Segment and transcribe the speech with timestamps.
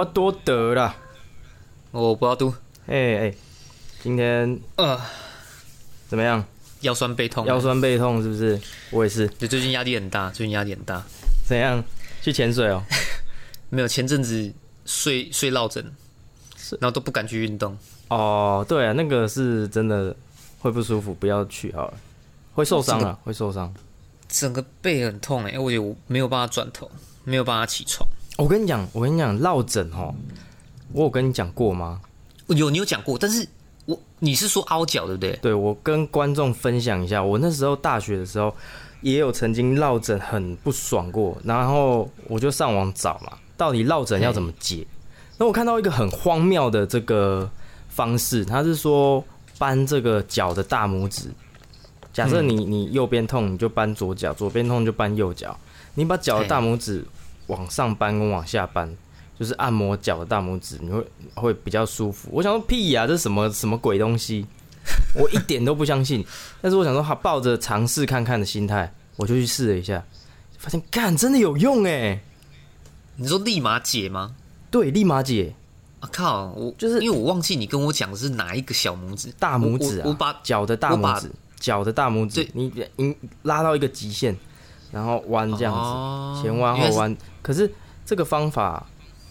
[0.00, 0.96] 我多得了。
[1.90, 2.54] 我不要读，
[2.86, 3.34] 哎哎，
[4.02, 4.98] 今天呃，
[6.08, 6.42] 怎么样？
[6.80, 8.58] 腰酸背痛，腰酸背痛是不是？
[8.90, 9.28] 我也是。
[9.38, 11.02] 对，最近压力很大，最近压力很大。
[11.46, 11.84] 怎样？
[12.22, 12.82] 去潜水哦？
[13.68, 14.50] 没有，前阵子
[14.86, 15.84] 睡睡落枕，
[16.80, 17.76] 然后都不敢去运动。
[18.08, 20.16] 哦，对啊，那个是真的
[20.60, 21.94] 会不舒服，不要去好了，
[22.54, 23.70] 会受伤啊，会受伤。
[24.30, 26.90] 整个背很痛哎，我觉得我没有办法转头，
[27.24, 28.08] 没有办法起床。
[28.40, 30.14] 我跟你讲，我跟你讲，落枕哦，
[30.94, 32.00] 我有跟你讲过吗？
[32.46, 33.46] 有，你有讲过，但是
[33.84, 35.36] 我你是说凹脚对不对？
[35.42, 38.54] 对，我跟观众分享一下，我那时候大学的时候
[39.02, 44.86] 也有曾经落枕很不爽过，然后我就上网找嘛，到底落枕要怎么解？
[45.36, 47.48] 那我看到一个很荒谬的这个
[47.90, 49.22] 方式，他是说
[49.58, 51.28] 扳这个脚的大拇指。
[52.10, 55.54] 假设你你右边痛，你就扳左脚；左边痛就扳右脚。
[55.94, 57.04] 你把脚的大拇指
[57.50, 58.88] 往上搬跟往下搬，
[59.38, 62.28] 就是按摩脚的大拇指，你会会比较舒服。
[62.32, 64.46] 我想说屁呀，这是什么什么鬼东西？
[65.14, 66.24] 我一点都不相信。
[66.62, 70.02] 但是我想说，他抱着尝试看看的心态，我就去试了一下，
[70.58, 72.20] 发现干真的有用哎！
[73.16, 74.34] 你说立马解吗？
[74.70, 75.54] 对，立马解。
[76.00, 76.46] 啊靠！
[76.56, 81.30] 我就是因为我忘记你跟我讲的是哪一个小拇指，大拇指啊，我把脚的大拇指。
[81.58, 84.34] 脚的大拇指，你你拉到一个极限，
[84.90, 87.14] 然后弯这样子，前弯后弯。
[87.42, 87.72] 可是
[88.04, 88.86] 这个方法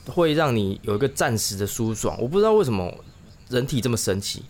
[0.08, 2.18] 会让你有一个暂时的舒爽。
[2.20, 2.94] 我不知道为什么
[3.50, 4.44] 人体这么神奇。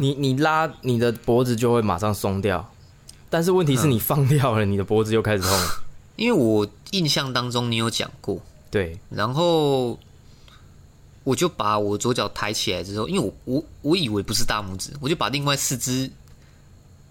[0.00, 2.72] 你你拉你的脖子就会马上松掉，
[3.28, 5.50] 但是问题是你放掉了，你的脖子又开始痛。
[6.16, 9.98] 因为我印象当中你有讲过，对，然后
[11.24, 16.10] 我就把我左脚抬起来之后，因为我我我以为不是大拇指，我就把另外四只。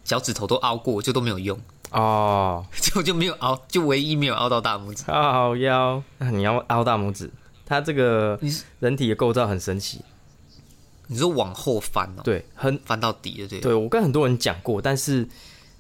[0.06, 1.60] 脚趾头都凹过，就都没有用
[1.92, 5.04] 哦， 就就没有凹，就唯一没有凹到大拇指。
[5.06, 6.02] 好腰，
[6.32, 7.30] 你要凹大拇指，
[7.66, 8.40] 它这个
[8.80, 10.02] 人体的构造很神奇。
[11.08, 12.22] 你说往后翻哦？
[12.24, 13.60] 对，很翻到底的，对。
[13.60, 15.28] 对我跟很多人讲过，但是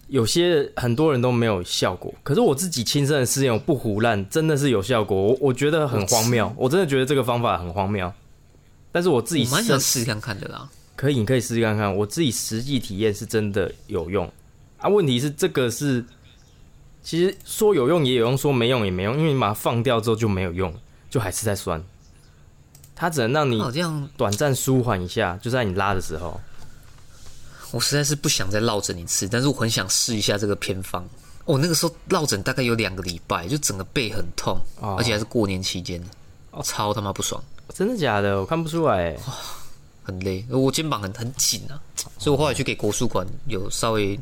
[0.07, 2.13] 有些很多人都没有效果。
[2.21, 5.19] 可是我自己亲身的试验，我不胡乱，真的是有效果。
[5.19, 8.11] 我我觉得很荒谬，我真的觉得这个方法很荒谬。
[8.91, 10.69] 但是我自己蛮想试看看的啦。
[10.95, 11.93] 可以，你可以试试看看。
[11.93, 14.31] 我自己实际体验是真的有用
[14.77, 14.89] 啊。
[14.89, 16.03] 问题是这个是，
[17.03, 20.73] 其实说有用也有用，说没用也没用，因为你把它放掉之后就没有用，
[21.09, 21.83] 就还是在酸。
[22.95, 26.39] 它只能让你这样短暂舒缓一下，就在你拉的时候。
[27.71, 31.05] 我实在是不想再落枕一次，但是我很想试一下这个偏方。
[31.43, 36.01] 我那个时候落枕大概有两个礼拜，就整个背很痛，而且还是过年期间，
[36.63, 37.43] 超他妈不爽。
[37.73, 38.39] 真的假的？
[38.39, 39.17] 我看不出来。
[40.03, 41.81] 很累，我肩膀很很紧啊，
[42.19, 44.17] 所以我后来去给国术馆有稍微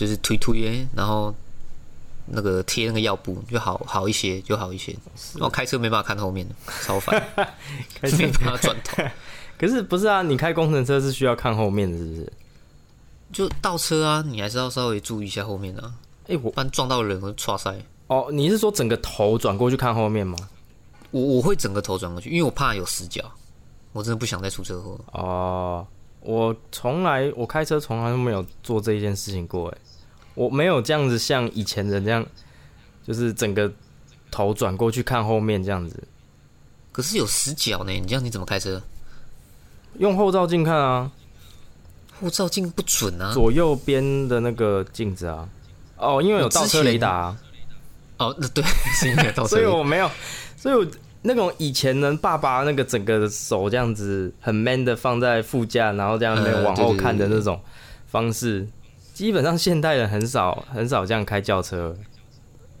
[0.00, 1.34] 就是推推，然后
[2.24, 4.96] 那个贴那个药布就好好一些，就好一些。
[5.34, 7.22] 然后开车没办法看后面的，超烦，
[8.00, 9.02] 没办法转头。
[9.60, 10.22] 可是不是啊？
[10.22, 12.32] 你开工程车是需要看后面的，是不是？
[13.30, 15.92] 就倒车啊，你还是要稍微注意一下后面啊。
[16.28, 17.78] 哎，我不然撞到人会唰塞。
[18.06, 20.38] 哦，你是说整个头转过去看后面吗？
[21.10, 23.22] 我我会整个头转过去，因为我怕有死角。
[23.92, 25.86] 我真的不想再出车祸哦！
[26.20, 29.78] 我从来我开车从来都没有做这一件事情过哎，
[30.34, 32.24] 我没有这样子像以前人这样，
[33.06, 33.72] 就是整个
[34.30, 36.02] 头转过去看后面这样子。
[36.92, 38.82] 可是有死角呢，你这样你怎么开车？
[39.98, 41.10] 用后照镜看啊，
[42.20, 45.48] 后照镜不准啊，左右边的那个镜子啊。
[45.96, 47.34] 哦，因为有倒车雷达。
[48.18, 48.62] 哦，那对，
[48.94, 50.10] 是因为倒车，所以我没有，
[50.56, 50.86] 所以我。
[51.22, 57.60] 那种以前呢，爸爸那个整个手这样子很 man 的放在副驾，然后这样往后看的那种
[58.06, 58.66] 方式，
[59.12, 61.94] 基本上现代人很少很少这样开轿车，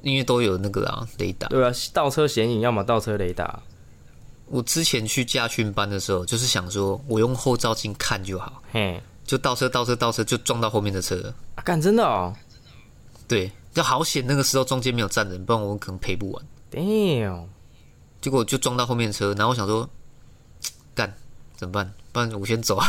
[0.00, 1.48] 因为都有那个啊雷达。
[1.48, 3.60] 对啊，倒车显影，要么倒车雷达。
[4.46, 11.32] 我之前去驾训班的时候，就是想说我用后照镜看就好，嘿，就倒车倒车倒车就撞到后面的车。
[11.56, 12.34] 啊，干真的哦？
[13.28, 16.44] 对，就好险那个时候中间没有站人，不然我可能赔不完。
[16.72, 17.44] Damn。
[18.20, 19.88] 结果就撞到后面车，然后我想说，
[20.94, 21.14] 干
[21.56, 21.92] 怎么办？
[22.12, 22.86] 不然我先走啊！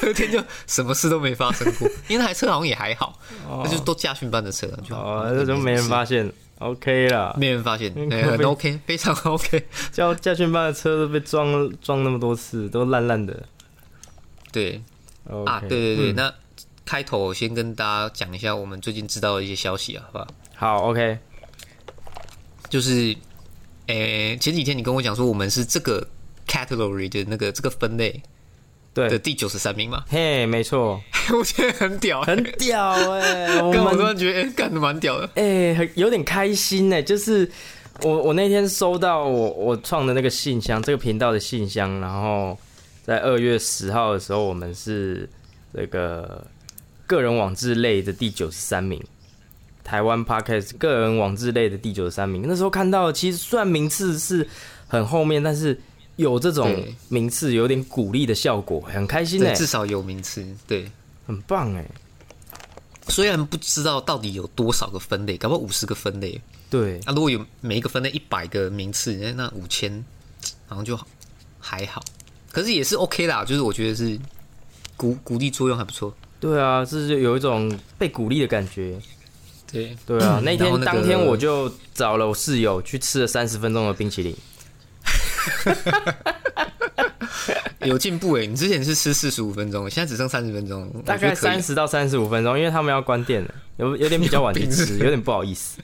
[0.00, 3.18] 隔天就什么事都没发生过，因为那台车好像也还好，
[3.62, 9.66] 那就都驾训班的车，就哦，那就没人发现，OK 了，没人发现， 很 OK，非常 OK。
[9.92, 13.44] 叫驾训班的车都被撞撞那么多次，都烂烂的。
[14.50, 14.82] 对，
[15.46, 16.32] 啊，对对对，那
[16.84, 20.26] 开头先跟大家讲一下我们最近知道的一些消息啊，好不好？
[20.56, 21.18] 好，OK。
[22.68, 23.16] 就是，
[23.86, 26.06] 诶，前几天你跟我讲说，我们是这个
[26.46, 28.20] category 的那个这个分类，
[28.92, 30.04] 对的第九十三名嘛？
[30.08, 31.00] 嘿，没错。
[31.38, 35.28] 我觉得很屌，很屌 哎、我突然觉得，哎，干的蛮屌的。
[35.34, 37.50] 哎、很有点开心哎、就是
[38.02, 42.56] 我我那天收到我我创的那个信箱，这个频道的信箱，然后
[43.02, 45.28] 在二月十号的时候，我们是
[45.74, 46.46] 这个
[47.06, 49.02] 个人网志类的第九十三名。
[49.88, 54.46] 台湾 Podcast 个人网志类的第九十三名，那时候看到，其实虽然名次是
[54.86, 55.80] 很后面，但是
[56.16, 60.46] 有这种名次，有点鼓励的效果，很开心哎、对，至少有名次。
[60.66, 60.92] 对，
[61.26, 61.90] 很棒哎、
[63.08, 66.38] 虽然不知道到底有多少个分类，搞不好五十个分类。
[66.68, 70.04] 对，啊，如果有每一个分类一百个名次，那那五千
[70.66, 71.00] 好像就
[71.58, 72.04] 还好，
[72.52, 74.20] 可是也是 OK 啦，就是我觉得是
[74.98, 76.14] 鼓鼓励作用还不错。
[76.38, 79.00] 对啊，这是有一种被鼓励的感觉。
[79.70, 84.34] 对，对啊，那天当天我就找了我室友去吃了三十分钟的冰淇淋。
[87.82, 91.74] 有进步诶，你之前是吃四十五分钟，现在只剩三十分钟，大概三十。
[91.74, 95.78] 到三十五分钟，因为他们要关店了，有有点比较晚去吃，有点不好意思。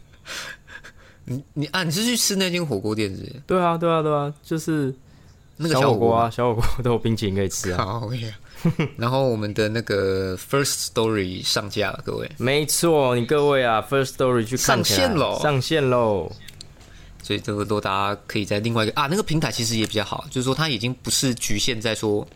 [1.25, 3.42] 你你啊，你是去吃那间火锅店是是？
[3.46, 4.94] 对啊，对啊，对啊，就是
[5.56, 7.79] 那个小火锅啊，小火锅都有冰淇淋可以吃啊。
[7.85, 8.11] 好啊。
[8.97, 16.33] 然后我们的那个 First Story 上架了，各位，没错，你各位啊，First Story 去看上线喽上线喽。
[17.23, 22.27] 所以这个都大家可以在另外一个啊那个平台其实也比较好，就是说它已经不是局限在说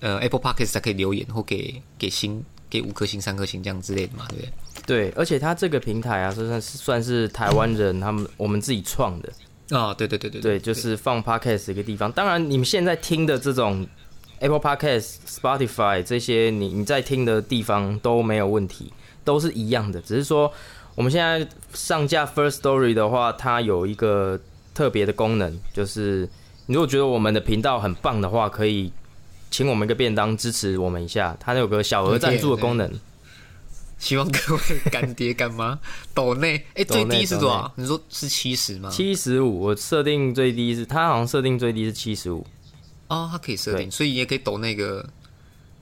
[0.00, 4.52] 呃 Apple Podcast 才可以留言或给给星给五颗星、三颗星这样之类的嘛，对不对？
[4.86, 9.32] 对，而且它这个平台啊，算是算是台湾人他们我们自己创的。
[9.70, 12.10] 啊，对对对对对，就是放 podcast 的一个地方。
[12.12, 13.86] 当然，你们现在听的这种
[14.38, 18.92] Apple Podcast、Spotify 这些，你你在听的地方都没有问题，
[19.24, 20.00] 都是一样的。
[20.00, 20.50] 只是说，
[20.94, 24.40] 我们现在上架 First Story 的话，它有一个
[24.72, 26.28] 特别的功能，就是
[26.66, 28.90] 你如果觉得我们的频道很棒的话，可以
[29.50, 31.36] 请我们一个便当支持我们一下。
[31.38, 32.90] 它有个小额赞助的功能，
[33.98, 35.78] 希望各位干爹干妈
[36.14, 37.72] 抖内，哎，最低是多少？
[37.74, 38.88] 你说是七十吗？
[38.90, 42.46] 七十五，我设定最低是，他好像设定最低是七十五，
[43.08, 45.04] 哦，它可以设定，所以也可以抖那个，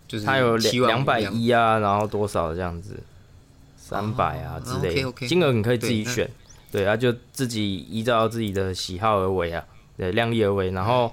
[0.09, 2.99] 就是他有两两百一啊，然后多少这样子，
[3.77, 6.29] 三百啊哦之类金额你可以自己选，
[6.73, 9.63] 对，啊就自己依照自己的喜好而为啊，
[9.97, 10.71] 对，量力而为。
[10.71, 11.13] 然后，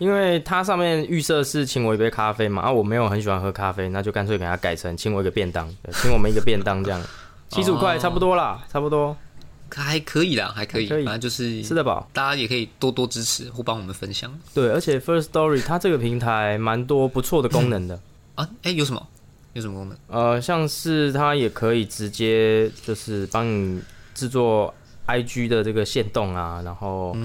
[0.00, 7.00] 因为它上面预设是请我一杯咖啡嘛，啊，我没有很喜欢喝咖啡，那就干脆给它改成请我一个便当，对请我们一个便当这样，
[7.50, 9.14] 七十五块哦差不多啦，差不多
[9.72, 12.08] 还可以啦，还可以，还可以反正就是吃得饱。
[12.12, 18.00] 大家也可以多多支持或帮我们分享对，而且 First Story 它这个平台蛮多不错的功能的。
[18.34, 18.48] 啊。
[18.62, 19.06] 哎，有什么？
[19.52, 19.98] 有什么功能？
[20.08, 23.80] 呃，像是它也可以直接就是帮你
[24.14, 24.72] 制作
[25.18, 27.16] IG 的这个线动啊，然后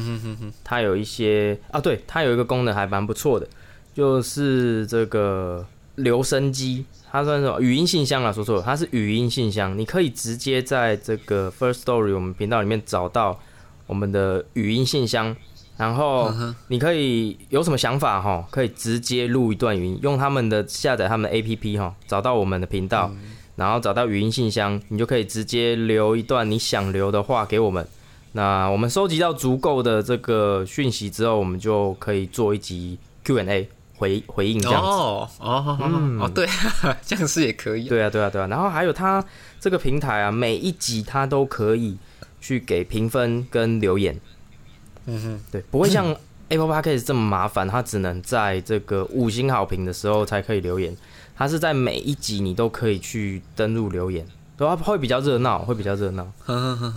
[0.63, 3.47] 它有一些啊，对，它有一个功能还蛮不错的，
[3.93, 5.65] 就是这个
[5.95, 13.39] 留声机，它算是什么语音信箱啊，说错了，它是语音信箱，你可以直接在这个 First Story 我们频道里面找到
[13.87, 15.35] 我们的语音信箱。
[15.77, 16.33] 然后
[16.69, 23.13] 你可以有什么想法哈，可以直接录一段语音，用他们的下载他们的 APP 哈，找到我们的频道，
[23.55, 27.87] 然后找到语音信箱，你就可以直接留一段你想留的话给我们。
[28.33, 34.87] 那我们收集到足够的这个讯息之后，我们就可以做一集 Q&A 回回应这样子。
[34.87, 36.45] 哦哦哦哦，对，
[37.05, 37.87] 这样是也可以。
[37.87, 38.47] 对啊，对啊，对啊。
[38.47, 39.23] 然后还有它
[39.59, 41.97] 这个平台啊，每一集它都可以
[42.41, 44.19] 去给评分跟留言。
[45.05, 46.13] 嗯哼，对，不会像
[46.49, 50.93] Apple Podcast 这么麻烦，它只能在这个五星好评的时候才可以留言。
[51.35, 54.25] 它是在每一集你都可以去登录留言，
[54.57, 56.25] 对啊，会比较热闹，会比较热闹。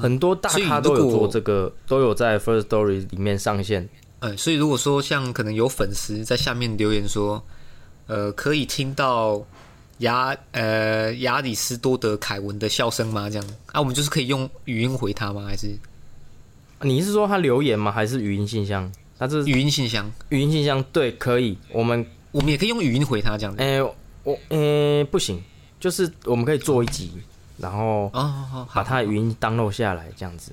[0.00, 3.88] 很多大咖都有做这个，都有在 First Story 里面上线。
[4.20, 7.42] 嗯，所以如果说像可能有粉丝在下面留言说，
[8.06, 9.44] 呃，可以听到
[9.98, 13.28] 亚呃亚里斯多德凯文的笑声吗？
[13.28, 15.44] 这样啊，我们就是可以用语音回他吗？
[15.46, 15.76] 还是
[16.82, 17.90] 你是说他留言吗？
[17.90, 18.90] 还是语音信箱？
[19.18, 20.08] 他这是语音信箱？
[20.28, 21.58] 语音信箱，对，可以。
[21.72, 23.60] 我们我们也可以用语音回他这样子。
[23.60, 23.80] 诶、
[24.32, 25.42] 我诶、不行，
[25.80, 27.12] 就是我们可以做一集，
[27.56, 30.52] 然后哦哦哦，好把它的语音 download 下来，这样子，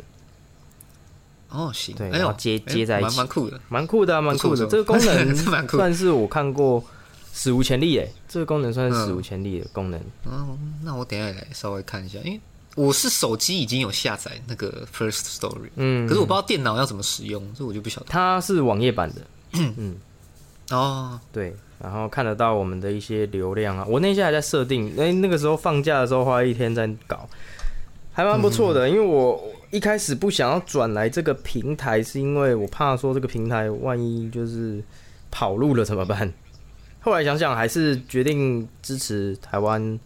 [1.50, 3.08] 哦行，对然后接哎接在一起。
[3.10, 3.60] 蛮蛮酷的。
[3.70, 4.66] 蛮酷的、啊，蛮酷的。
[4.68, 5.36] 这个功能
[5.68, 6.84] 算是我看过
[7.34, 10.00] 史无前例诶，这个功能算是史无前例的功能。
[10.26, 12.40] 嗯，那我等一下来稍微看一下，因为
[12.76, 18.08] 我是手机已经有下载那个 First Story，嗯，可是我不知道电脑要怎么使用，这我就不晓得。
[18.10, 19.22] 它是网页版的，
[19.78, 19.98] 嗯。
[20.72, 23.86] 哦，对，然后看得到我们的一些流量啊。
[23.88, 27.28] 我那些还在设定，哎、那个时候放假的时候花一天在搞，
[28.14, 28.90] 还蛮不错的。
[28.90, 34.84] 因为我一开始不想要转来这个平台，是因为我怕说这个平台万一就是
[35.30, 36.32] 跑路了怎么办？
[37.02, 40.00] 后来想想，还是决定支持台湾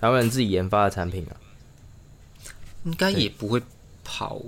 [0.00, 1.34] 台湾人自己研发的产品啊，
[2.84, 3.60] 应该也不会
[4.04, 4.40] 跑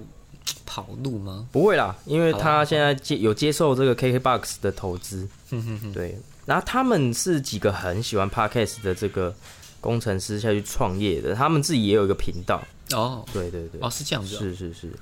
[0.65, 1.49] 跑路吗？
[1.51, 5.27] 不会啦，因为他现在接有接受这个 KKBOX 的投资，
[5.93, 6.17] 对，
[6.47, 9.35] 然后他们是几个很喜欢 Podcast 的这个
[9.81, 12.63] 工程师下去创业的，他们自己也有一个频道，
[12.93, 13.25] 哦。
[13.33, 14.39] 对对对，哦，是这样子、哦。
[14.39, 14.93] 是是是，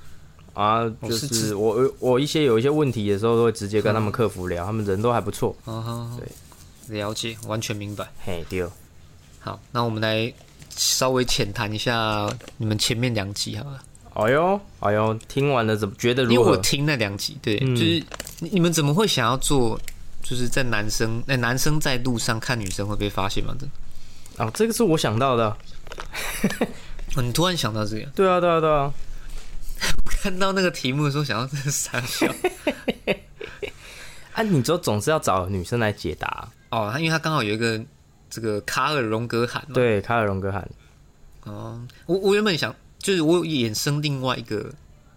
[0.55, 5.55] 啊，就是我我一些有一些问题的时候，都会直接跟他们客服聊，他们人都还不错。
[5.67, 8.11] 哦，好对，了解，完全明白。
[8.25, 8.67] 嘿，对，
[9.41, 10.33] 好，那我们来
[10.71, 13.83] 稍微浅谈一下你们前面两集好了，
[14.15, 16.53] 哎呦哎呦，听完了怎么觉得因为如何？
[16.53, 17.77] 我听那两集，对，嗯。
[17.77, 18.03] 就是
[18.41, 19.79] 你你们怎么会想要做，
[20.25, 23.55] 就是在男生那、男生在路上看女生会被发现吗？
[23.57, 25.57] 这啊，这个是我想到的。
[27.15, 28.93] 哦你突然想到这个，对啊，对啊，对啊。
[30.07, 32.27] 看到那个题目的时候，想到这是傻笑
[34.33, 36.49] 啊，你就总是要找女生来解答。
[36.71, 37.81] 哦，他因为他刚好有一个
[38.29, 40.69] 这个卡尔荣格喊嘛，对，卡尔荣格喊，
[41.45, 44.73] 哦，我我原本想就是我有衍生另外一个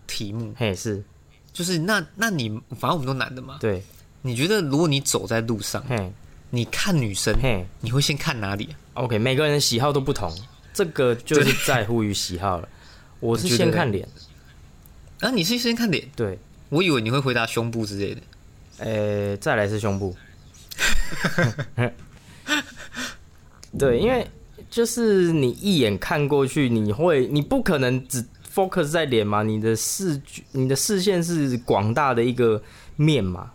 [0.05, 1.03] 题目，嘿，是，
[1.51, 2.49] 就是那那你
[2.79, 3.81] 反正我们都男的嘛，对，
[4.21, 6.11] 你觉得如果你走在路上，嘿，
[6.49, 10.33] 你看女生，嘿你会先看哪里啊？，OK，每个人的喜好都不同，
[10.73, 12.67] 这个就是在乎于喜好了。
[13.19, 14.07] 我是先看脸，
[15.21, 16.37] 啊，你是先看脸，对，
[16.69, 18.21] 我以为你会回答胸部之类的。
[18.79, 20.15] 呃、再来是胸部。
[23.77, 24.27] 对，因为
[24.69, 32.61] 就是你一眼看过去，你会，你不可能只 focus 在脸嘛，你的视觉，你的视线是广大的一个
[32.95, 33.51] 面嘛，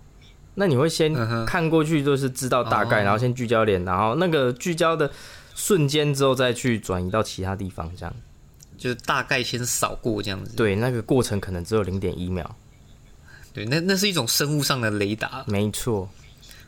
[0.54, 1.12] 那你会先
[1.46, 5.10] 看过去，就是知道大概，哦然后先聚焦脸，然后那个聚焦的
[5.54, 8.14] 瞬间之后，再去转移到其他地方，这样。
[8.78, 10.56] 就是大概先扫过这样子。
[10.56, 12.44] 对，那个过程可能只有零点一秒，
[13.52, 15.44] 对，那那是一种生物上的雷达。
[15.46, 16.08] 没错。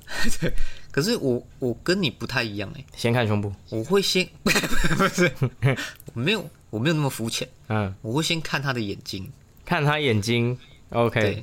[0.92, 5.28] 可是我我跟你不太一样哎、先看胸部，我会先 不是，
[6.12, 9.28] 我没有我没有那么肤浅，嗯，我会先看他的眼睛，
[9.64, 10.56] 看他眼睛
[10.90, 11.42] ，OK。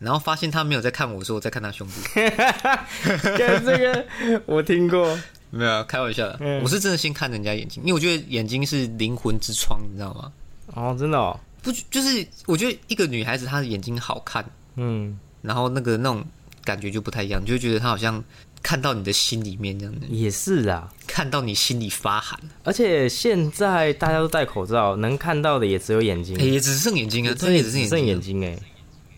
[0.00, 1.92] 对，然后发现他没有在看我的时候，我在看他胸部。
[2.14, 4.06] 看这个
[4.46, 5.18] 我听过，
[5.50, 6.26] 没有啊，开玩笑。
[6.26, 6.62] 的，嗯。
[6.62, 10.32] 我是真的先看人家眼睛，因为我觉得眼睛是灵魂之窗，你知道吗？
[10.74, 14.44] 哦，真的哦，不就是我觉得一个女孩子她的眼睛好看，
[14.76, 16.24] 嗯，然后那个那种
[16.64, 18.22] 感觉就不太一样，就会觉得她好像
[18.62, 19.94] 看到你的心里面这样。
[19.94, 20.88] 子，也是啊。
[21.06, 28.56] 看到你心里发寒，而且现在大家都戴口罩，能看到的也只有眼睛，哎、也只剩眼睛啊，真对，也的只剩眼睛哎。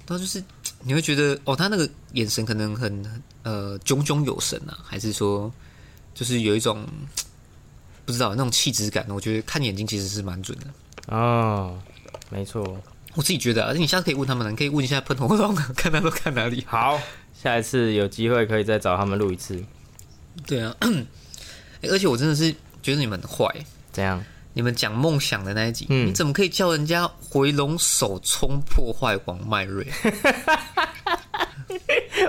[0.05, 0.43] 然后就是
[0.85, 5.53] 你会觉得哦，他那个眼神可能很呃炯炯有神啊，还是说
[6.15, 6.87] 就是有一种
[8.05, 11.15] 不知道那种气质感，我觉得看眼睛其实是蛮准的。
[11.17, 11.79] 哦，
[12.31, 12.81] 没错。
[13.15, 16.65] 我自己觉得啊，你下次可以问他们，你可以问一下喷头洞， 看他都看哪里。
[16.67, 17.01] 好，
[17.35, 19.63] 下一次有机会可以再找他们录一次。
[20.47, 20.75] 对啊，
[21.83, 22.51] 欸而且我真的是
[22.83, 23.47] 觉得你们很坏。
[23.93, 24.25] 怎样？
[24.55, 29.87] 你们讲梦想的那一集，嗯你怎么可以叫人家回龙手冲破坏王麦瑞？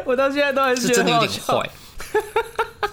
[0.06, 1.70] 我到现在都还是真的有点坏，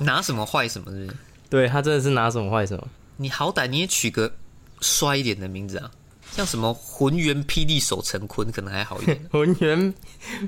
[0.00, 1.16] 拿什么坏什么是不是？
[1.48, 2.86] 对他真的是拿什么坏什么。
[3.16, 4.32] 你好歹你也取个
[4.80, 5.90] 帅一点的名字啊，
[6.32, 9.20] 像什么浑元霹雳手陈坤可能还好一点。
[9.30, 9.94] 浑元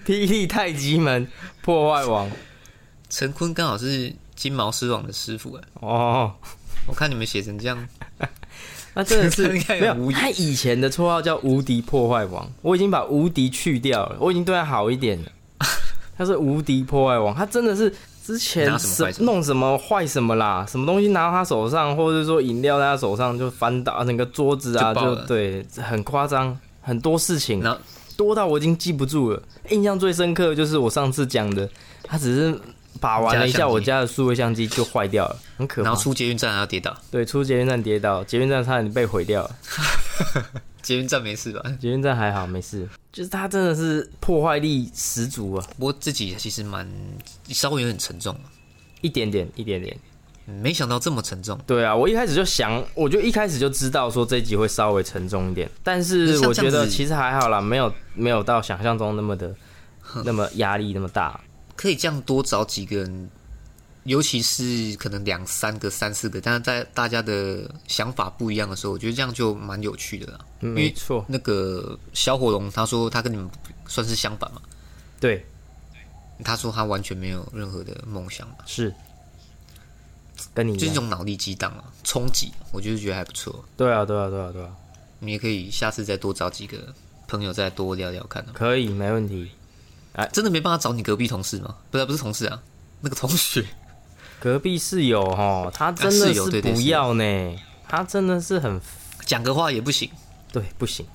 [0.06, 1.26] 霹雳太极门
[1.60, 2.30] 破坏王
[3.10, 6.34] 陈坤刚好是金毛狮王的师傅哎，哦，
[6.86, 7.88] 我看你们写成这样，
[8.94, 9.48] 那真的是
[9.80, 10.12] 没有。
[10.12, 15.28] 他以前的绰号叫无敌破坏王，我已经把无敌去掉了，我已经对他好一点了。
[16.16, 17.92] 他是无敌破坏王，他真的是
[18.24, 27.64] 之前什弄什么坏什么啦，什么东西拿到他手上，或者说饮料在他手上就翻倒整个桌子啊，就对，很夸张，很多事情
[28.14, 29.42] 多到我已经记不住了。
[29.70, 31.68] 印象最深刻的就是我上次讲的，
[32.04, 32.60] 他只是
[33.00, 36.02] 把玩了一下我家的数位相机就坏掉了，很可怕然后。
[36.02, 39.56] 出捷运站还要跌倒，对，出捷运站跌倒，捷运站差点被毁掉了。
[40.82, 41.62] 捷运站没事吧？
[41.80, 42.88] 捷运站还好，没事。
[43.12, 46.88] 就是它真的是破坏力十足啊，不过自己其实蛮
[47.48, 48.36] 稍微有点沉重，
[49.00, 49.96] 一点点，一点点。
[50.44, 51.56] 没想到这么沉重。
[51.66, 59.54] 对啊，我一开始就想，我就一开始就知道说这一集会稍微沉重一点，但是我觉得其实还好啦，没有没有到想象中那么的
[60.24, 61.40] 那么压力那么大。
[61.82, 63.30] 可以这样多找几个人，
[64.04, 70.38] 尤其是可能两三个、三四个，但是在大家的想法不一样的时候，我觉得这样就蛮有趣的啦。
[70.60, 73.50] 嗯没错，那个小火龙他说他跟你们
[73.88, 74.62] 算是相反嘛，
[75.18, 75.44] 对，
[76.44, 78.94] 他说他完全没有任何的梦想嘛，是
[80.54, 80.74] 跟你。
[80.76, 83.64] 就是一种脑力激荡啊，冲击，我就是觉得还不错。
[83.76, 84.70] 对啊，对啊，对啊，对啊，
[85.18, 86.94] 你也可以下次再多找几个
[87.26, 88.50] 朋友再多聊聊看啊。
[88.54, 89.50] 可以，没问题。
[90.32, 91.76] 真的没办法找你隔壁同事吗？
[91.90, 92.62] 不是，不是同事啊，
[93.00, 93.64] 那个同学。
[94.40, 97.56] 隔壁室友哦，他真的是不要呢，
[97.88, 98.80] 他真的是很
[99.24, 100.10] 讲个话也不行。
[100.50, 101.06] 对，不行。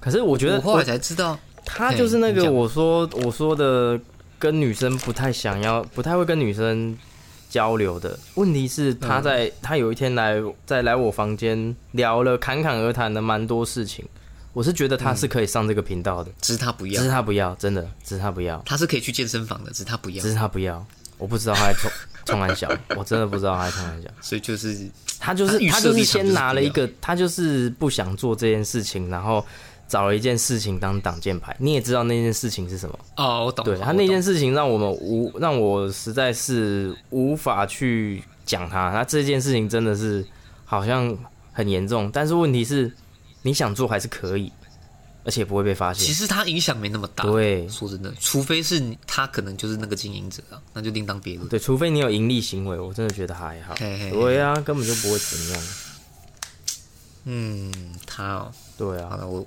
[0.00, 3.98] 可是我觉得我后来才知道，他就是那个我说我说的
[4.38, 6.96] 跟女生不太想要，不太会跟女生
[7.50, 8.18] 交流的。
[8.36, 14.04] 问题是他在、他有一天来在来我房间聊了侃侃而谈的蛮多事情，
[14.54, 20.82] 我是觉得他是可以上这个频道的，只是他不要只是，他不要，真的，只是他不要，他是可以去健身房的，只是他不要只，是他不要。
[21.16, 21.90] 我不知道他在冲
[22.26, 24.08] 冲完小，我真的不知道他在冲完小。
[24.20, 24.88] 所以就是
[25.20, 29.44] 他就是他就是先拿了一个，他就是不想做这件事情，然后
[29.86, 31.54] 找了一件事情当挡箭牌。
[31.60, 32.98] 你也知道那件事情是什么？
[33.16, 38.90] 哦，我懂，对他那件事情让我们无让我实在是无法去讲他。
[38.90, 40.26] 他这件事情真的是
[40.64, 41.16] 好像
[41.52, 42.90] 很严重，但是问题是
[43.44, 44.50] 你想做还是可以，
[45.22, 46.14] 而且不会被发现其现。
[46.14, 47.24] 实他影响没那么大。
[47.24, 51.46] 对说真的，除非是你他可能就是那个经营者啊，那就另当别论。
[51.48, 53.74] 对，除非你有盈利行为，我真的觉得还好。
[53.78, 55.62] 嘿嘿嘿对啊，根本就不会怎么样。
[57.26, 57.72] 嗯，
[58.06, 59.46] 他哦，对啊，好了，我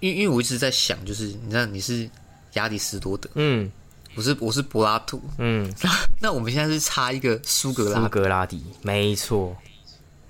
[0.00, 2.10] 因为因为我一直在想，就是你知道你是
[2.54, 3.70] 亚里士多德，嗯
[4.14, 5.72] 我是我是柏拉图，嗯，
[6.20, 9.56] 那我们现在是差一个苏格拉格拉底，没错。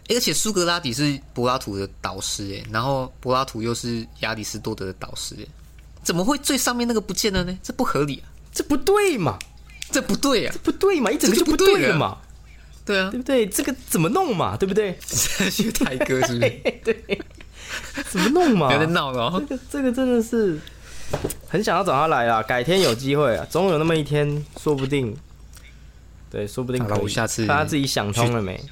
[0.08, 5.48] 而且苏格拉底是柏拉图的导师诶，然后柏拉图又是亚里士多德的导师诶，
[6.02, 7.58] 怎么会最上面那个不见了呢？
[7.62, 9.38] 这不合理啊，这不对嘛？
[9.90, 11.10] 这不对啊，不对嘛？
[11.10, 12.18] 一整个就不对了嘛？
[12.84, 13.46] 对啊对，不对？
[13.46, 14.56] 这个怎么弄嘛？
[14.56, 14.98] 对不对？
[15.06, 17.18] 这是台哥是不是？
[18.10, 18.72] 怎么弄嘛不？
[18.74, 19.42] 要再闹了哦。
[19.48, 20.58] 这个这个真的是
[21.48, 22.42] 很想要找他来啊！
[22.42, 25.16] 改天有机会啊，总有那么一天，说不定，
[26.30, 27.04] 对，说不定好了可以。
[27.04, 28.62] 我下次看他自己想通了没？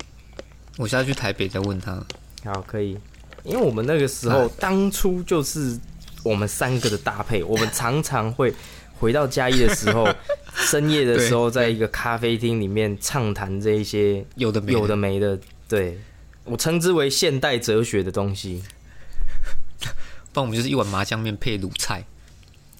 [0.79, 2.03] 我下次去台北再问他。
[2.45, 2.97] 好，可以，
[3.45, 5.79] 因为我们那个时候当初就是
[6.23, 8.53] 我们三个的搭配，我们常常会
[8.99, 10.09] 回到嘉义的时候，
[10.55, 15.99] 深夜的时候，在一个咖啡厅里面畅谈这一些有的没有的没的，对。
[16.45, 18.61] 我称之为现代哲学的东西。
[20.33, 22.05] 不然我们就是一碗麻酱面配卤菜。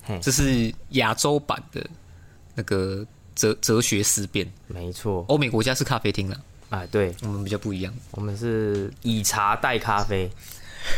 [0.03, 1.89] 嘿，这是亚洲版的
[2.57, 4.51] 那个哲哲学思辨。
[4.67, 6.43] 没错，欧美国家是咖啡厅了，啊，
[6.91, 7.93] 对，我们比较不一样。
[8.13, 10.31] 我们是以茶代咖啡，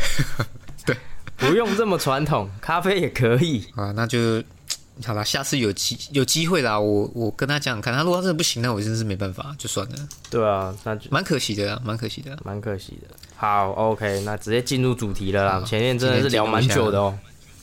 [0.85, 0.95] 对，
[1.35, 3.65] 不用这么传统，咖啡也可以。
[3.75, 4.41] 啊，那就
[5.03, 9.95] 好了，下次有机有机会啦，我我跟他讲讲看，他如果他真的不行，那我真的是没办法，就算了，
[10.29, 12.39] 对啊，那就蛮可惜的啊，蛮可惜的啊。
[12.45, 13.15] 蛮可惜的。
[13.35, 15.63] 好，OK，那直接进入主题了啦。
[15.65, 17.17] 前面真的是聊蛮久的哦。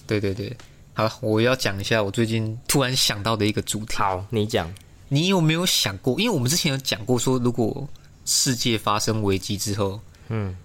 [0.06, 0.54] 对对对，
[0.92, 3.96] 好，我要讲一下我最近突然想到的一个主题。
[3.96, 4.70] 好，你讲。
[5.08, 6.18] 你有没有想过？
[6.18, 7.86] 因为我们之前有讲过说，如果
[8.24, 10.56] 世界发生危机之后，嗯，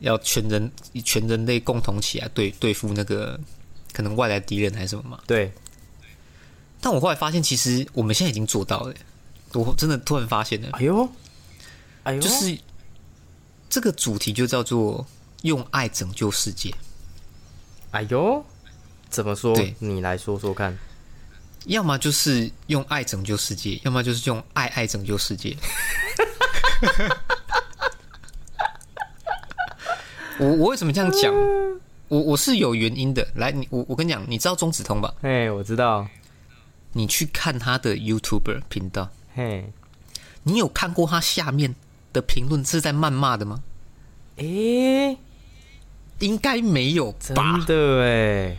[0.00, 0.70] 要全人
[1.04, 3.38] 全人类共同起来对对付那个
[3.92, 5.20] 可能外来敌人还是什么嘛？
[5.26, 5.52] 对，
[6.80, 8.94] 但我后来发现，其实我们现在已经做到了。
[9.54, 11.08] 我真的突然发现了，哎呦，
[12.02, 12.58] 哎呦，就是
[13.70, 15.06] 这个主题就叫做
[15.42, 16.70] 用爱拯救世界。
[17.92, 18.44] 哎呦，
[19.08, 19.74] 怎么说对？
[19.78, 20.76] 你来说说看。
[21.66, 25.56] 要么就是用爱拯救世界，要么就是用爱爱拯救世界。
[30.38, 31.32] 我我为什么这样讲？
[32.08, 33.26] 我我是有原因的。
[33.34, 35.12] 来，你我我跟你讲，你知道中子通吧？
[35.22, 36.06] 嘿，我知道。
[36.92, 39.72] 你去看他的 YouTuber 频道，嘿，
[40.44, 41.74] 你有看过他下面
[42.12, 43.62] 的评论是在谩骂的吗？
[44.36, 45.18] 诶，
[46.20, 47.58] 应该没有真吧？
[47.66, 48.56] 的哎，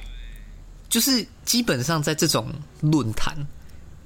[0.90, 2.52] 就是基本上在这种
[2.82, 3.34] 论坛，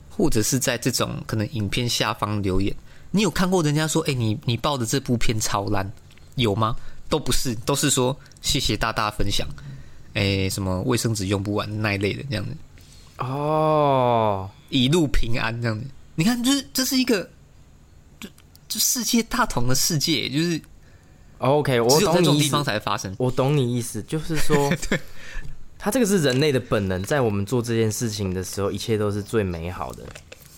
[0.10, 2.74] 或者是在这种可能影片下方留言，
[3.12, 5.91] 你有看过人家说，哎、你你报的这部片超烂，
[6.36, 6.76] 有吗？
[7.10, 9.45] 都不是，都是说谢谢大大分享，
[10.13, 12.56] 哎、什么卫生纸用不完那一类的这样子，
[13.17, 15.86] 哦，一路平安这样子。
[16.15, 17.30] 你看，就是这是一个，
[18.17, 18.30] 就
[18.69, 20.58] 就世界大同的世界，就是
[21.39, 22.63] 哦 OK，我只有在懂你意思这种地方。
[22.63, 23.13] 才发生。
[23.17, 24.71] 我懂你意思，就是说，
[25.78, 30.06] 他这个是人类的本能，在我们做这件事情的时候，一切都是最美好的、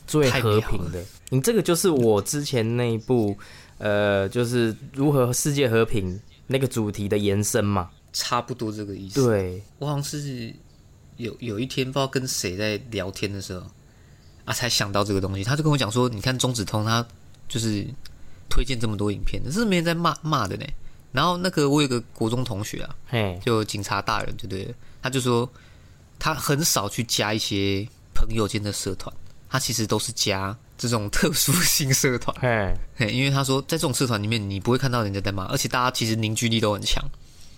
[0.05, 1.03] 最和平的。
[1.33, 3.35] 你这个就是我之前那一部，
[3.79, 7.89] 呃，就是如何世界和平那个主题的延伸嘛。
[8.11, 9.25] 差不多这个意思。
[9.25, 10.53] 对，我好像是
[11.17, 13.65] 有有一天不知道跟谁在聊天的时候
[14.45, 15.43] 啊，才想到这个东西。
[15.43, 17.03] 他就跟我讲说，你看中子通他
[17.49, 17.83] 就是
[18.47, 20.65] 推荐这么多影片，是没人在骂骂的呢。
[21.11, 24.75] 然后那个我有个国中同学啊，嘿，就警察大人，对不对？
[25.01, 25.51] 他就说
[26.19, 29.11] 他很少去加一些朋友间的社团，
[29.53, 32.35] 他其实都是加这种特殊性社团。
[32.41, 37.07] 嘿，嘿，因为他说在这种社团里面，你不会看到人家在骂，而且大家其实凝聚力都很强。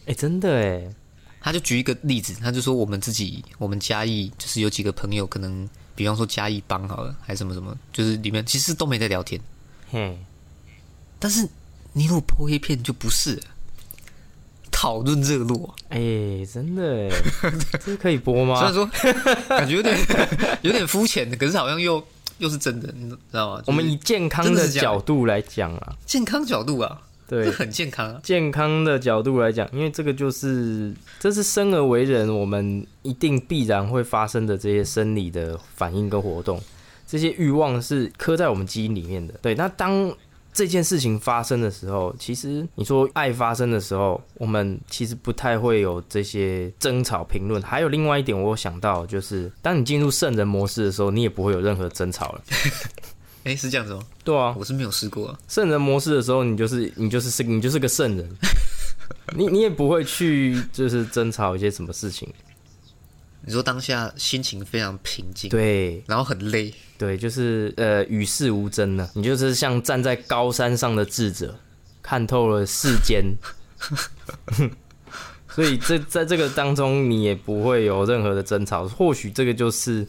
[0.05, 0.93] 哎、真的哎，
[1.39, 9.39] 他就举一个例子，他就说我们自己，我们嘉义就是有几个朋友，可能比方说嘉义帮好了，还是什么什么，就是里面其实都没在聊天，
[9.89, 10.19] 嘿，
[11.17, 11.47] 但是
[11.93, 13.43] 你如果播黑片就不是了
[14.77, 15.71] 讨论热络啊。
[15.89, 17.09] 哎、真的哎，
[17.79, 18.55] 这可以播吗？
[18.59, 18.85] 虽然说
[19.47, 19.97] 感觉有点
[20.63, 22.03] 有点肤浅的，可是好像又
[22.39, 23.59] 又是真的，你知道吗？
[23.59, 28.19] 就是我们以健康的角度来讲啊，健康角度啊，对这，很健康啊。
[28.21, 36.61] 健康的角度来讲，因为这个就是这是生而为人，我们一定必然会发生的这些生理的反应跟活动，
[37.07, 39.33] 这些欲望是刻在我们基因里面的。
[39.41, 40.13] 对，那当
[40.55, 47.61] 这件事情发生的时候，其实你说爱发生的时候，我们其实不太会有这些争吵评论。
[47.61, 52.41] 还有另外一点，我有想到就是，当你进入圣人模式的时候，你也不会有任何争吵了。
[53.43, 54.01] 哎、是这样子吗？
[54.23, 55.37] 对啊，我是没有试过啊。
[55.49, 58.27] 圣人模式的时候，你就是你就是是你就是个圣人，
[59.35, 62.27] 你你也不会去就是争吵一些什么事情。
[63.45, 71.55] 你说当下心情非常平静，，对然后很累，对，就是呃与世无争呢，你就是像站在高山上的智者，
[72.01, 73.23] 看透了世间。
[75.47, 78.85] 所以这在这个当中，你也不会有任何的争吵。
[78.87, 80.05] 或许这个就是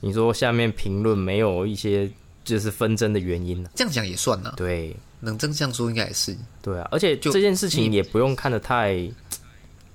[0.00, 2.08] 你说下面评论没有一些
[2.44, 6.36] 就是纷争的原因呢、这样讲也算呐、对，能真这样说应该也是。
[6.62, 8.94] 对啊，而且就这件事情也不用看得太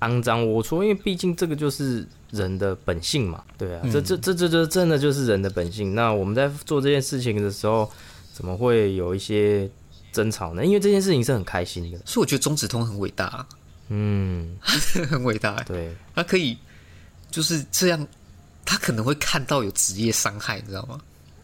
[0.00, 3.42] 肮脏龌龊，因为毕竟这个就是人的本性嘛。
[3.58, 5.94] 对啊，这这这这这真的就是人的本性。
[5.94, 7.90] 那我们在做这件事情的时候，
[8.32, 9.68] 怎么会有一些
[10.12, 10.64] 争吵呢？
[10.64, 11.98] 因为这件事情是很开心的。
[12.04, 13.46] 所以我觉得中子通很伟大、啊，
[13.88, 14.56] 嗯，
[15.10, 15.64] 很伟大欸。
[15.64, 16.56] 对，他可以
[17.30, 18.08] 就是这样，
[18.64, 21.00] 他可能会看到有职业伤害，你知道吗？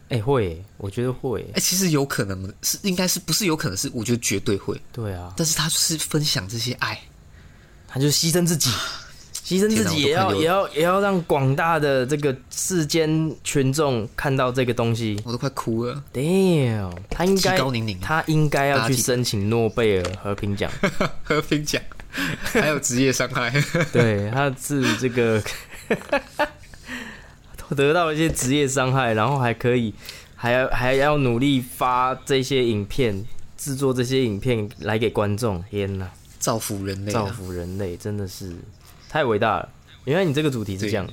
[0.09, 1.59] 哎、会，我觉得会耶哎、。
[1.59, 3.91] 其实有可能是，应该是不是有可能是？
[3.93, 4.81] 我觉得绝对会。
[4.93, 6.97] 对啊，但是他就是分享这些爱，
[7.89, 8.71] 他就牺牲自己。
[9.47, 15.17] 牺牲自己也要也要也要让广大的这个世间群众看到这个东西。
[15.23, 16.03] 我都快哭了。
[16.13, 20.69] Damn，他应该高宁宁他应该要去申请诺贝尔和平奖。
[21.23, 21.81] 和平奖，
[22.43, 23.49] 还有职业伤害。
[23.93, 25.41] 对，他是这个
[27.73, 29.93] 得到一些职业伤害，然后还可以
[30.35, 33.23] 还要还要努力发这些影片，
[33.55, 35.63] 制作这些影片来给观众。
[35.69, 38.51] 天哪，造福人类、造啊，福人类真的是
[39.17, 39.67] 太伟大了。
[40.05, 41.07] 原来你这个主题是这样。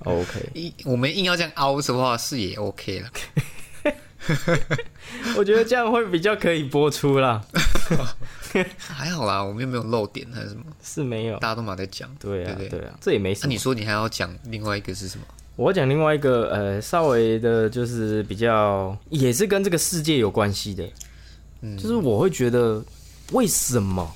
[0.00, 3.10] OK， 一我们硬要这样凹的话是也 OK 了。
[5.38, 7.42] 我觉得这样会比较可以播出啦。
[8.76, 12.08] 还好啦，我们又没有漏点还是什么，是没有，大家都马在讲。
[12.20, 13.52] 对啊，对不对啊，这也没什那、么。
[13.54, 15.24] 你说你还要讲另外一个是什么？
[15.56, 20.86] 我讲另外一个，呃，稍微的，就是比较也是跟这个世界有关系的，
[21.62, 22.84] 嗯就是我会觉得
[23.32, 24.14] 为什么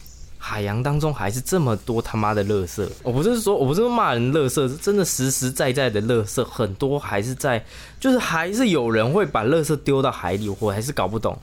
[0.49, 2.89] 海洋当中还是这么多他妈的垃圾？
[3.03, 7.63] 我不是说我不是说骂人垃圾，是真的实实在在的垃圾，很多还是在，
[8.01, 11.39] 就是还是有人会把垃圾丢到海里，我还是搞不懂，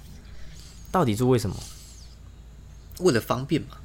[0.91, 1.55] 到底是为什么？
[3.01, 3.77] 为了方便嘛，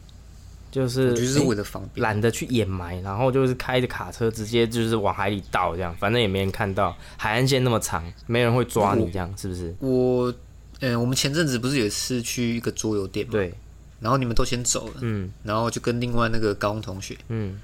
[0.71, 2.03] 就是就是为了方便。
[2.03, 6.97] 懒得去掩埋，然后就是开着卡车直接就是往海里倒，这样反正也没人看到。
[7.17, 9.75] 海岸线那么长，没人会抓你，这样是不是？
[9.81, 10.33] 我，
[10.81, 13.53] 嗯、我们前阵子不是有一次去一个桌游店吗，对，
[14.01, 15.31] 然后你们都先走了，嗯。
[15.43, 17.61] 然后就跟另外那个高中同学嗯。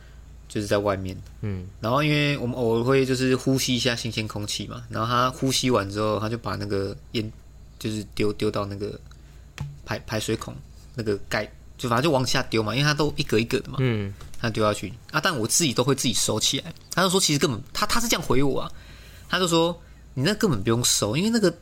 [0.49, 7.33] 就是在外面，嗯，然后因为我们偶尔会就是呼吸一下新鲜空气嘛，然后他呼吸完之后，他就把那个烟
[7.81, 8.99] 就是丢丢到那个
[9.85, 10.55] 排排水孔
[10.94, 11.44] 那个盖，
[11.77, 14.92] 就反正就往下丢嘛，因为它都一格一格的嘛，嗯，他丢下去。
[15.11, 16.72] 啊，但我自己都会自己收起来。
[16.92, 18.70] 他就说其实根本他他是这样回我啊，
[19.29, 19.77] 他就说
[20.14, 21.53] 你那根本不用收，因为那个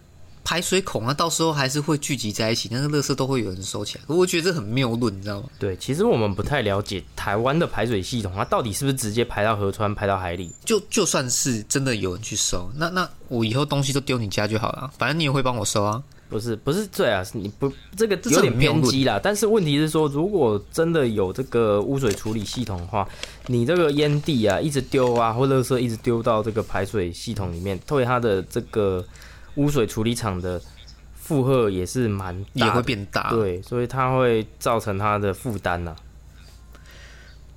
[0.44, 4.04] 排水孔啊，到时候还是会聚集在一起，那个垃圾都会有人收起来。
[4.06, 5.48] 我觉得这很谬论，你知道吗？
[5.58, 10.52] 对，其实我们不太了解台湾的排水系统，它到底是不是直接排到河川、排到海里？
[10.64, 16.02] 就就算是真的有人去收，那那我以后东西都丢你家就好了，反正你也会帮我收啊。
[16.26, 19.20] 不是，不是对啊，是你不这个这有点偏激啦。
[19.22, 23.06] 但是问题是说，如果真的有这个污水处理系统的话，
[23.46, 29.04] 你这个烟蒂啊一直丢啊，或垃圾一直丢到这个排水系统里面，对它的这个
[29.56, 30.60] 污水处理厂的
[31.14, 35.94] 负荷也是蛮大也，会变大。，对，所以它会造成它的负担呐。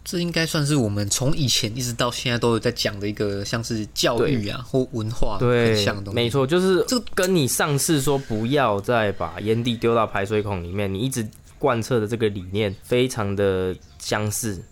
[0.04, 6.16] 这应该算是我们从以前一直到现在都有在讲的一个像是教育啊或文化很对像的，东西。
[6.16, 11.28] 没错，就是这这跟你上次说不要再把烟蒂丢到排水孔里面，你一直
[11.60, 14.64] 贯彻的这个理念非常的相似。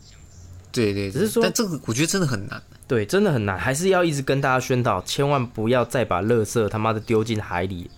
[0.72, 2.64] 对对，只是说但这个我觉得真的很难。
[2.88, 7.90] 对，真的很难，还是要一直跟大家宣导，千万不要再把垃圾他妈的丢进海里。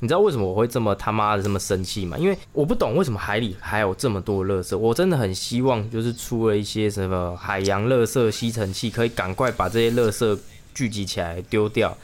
[0.00, 2.18] 你知道为什么我会这么他妈的这么生气吗？
[2.18, 4.76] 因为我不懂为什么海里还有这么多垃圾。
[4.76, 10.38] 我真的很希望就是出了一些什么海洋垃圾吸尘器，可以赶快把这些垃圾
[10.74, 11.96] 聚集起来丢掉。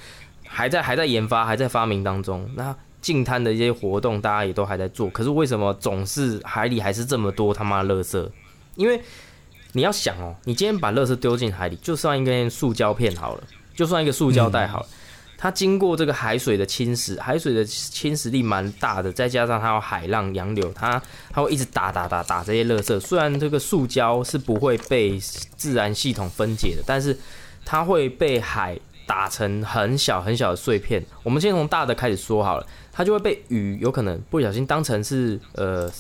[0.47, 2.49] 还在还在研发，还在发明当中。
[2.55, 8.27] 那净滩的一些活动，大家也都还在做，可是为什么总是海里还是这么多他妈垃圾？
[8.77, 8.99] 因为
[9.73, 14.87] 你要想哦，你今天把垃圾丢进海里，就算一根塑胶片好了，就算一个塑胶袋好了，
[15.39, 22.99] 它经过这个海水的侵蚀，海水的侵蚀力蛮大的，再加上它有海浪、洋流，它它会一直打打打打这些垃圾。
[23.01, 25.19] 虽然这个塑胶是不会被
[25.57, 27.17] 自然系统分解的，但是
[27.65, 31.05] 它会被海打成很小很小的碎片。
[31.23, 35.91] 我们先从大的开始说好了，它就会被鱼有可能不小心当成是呃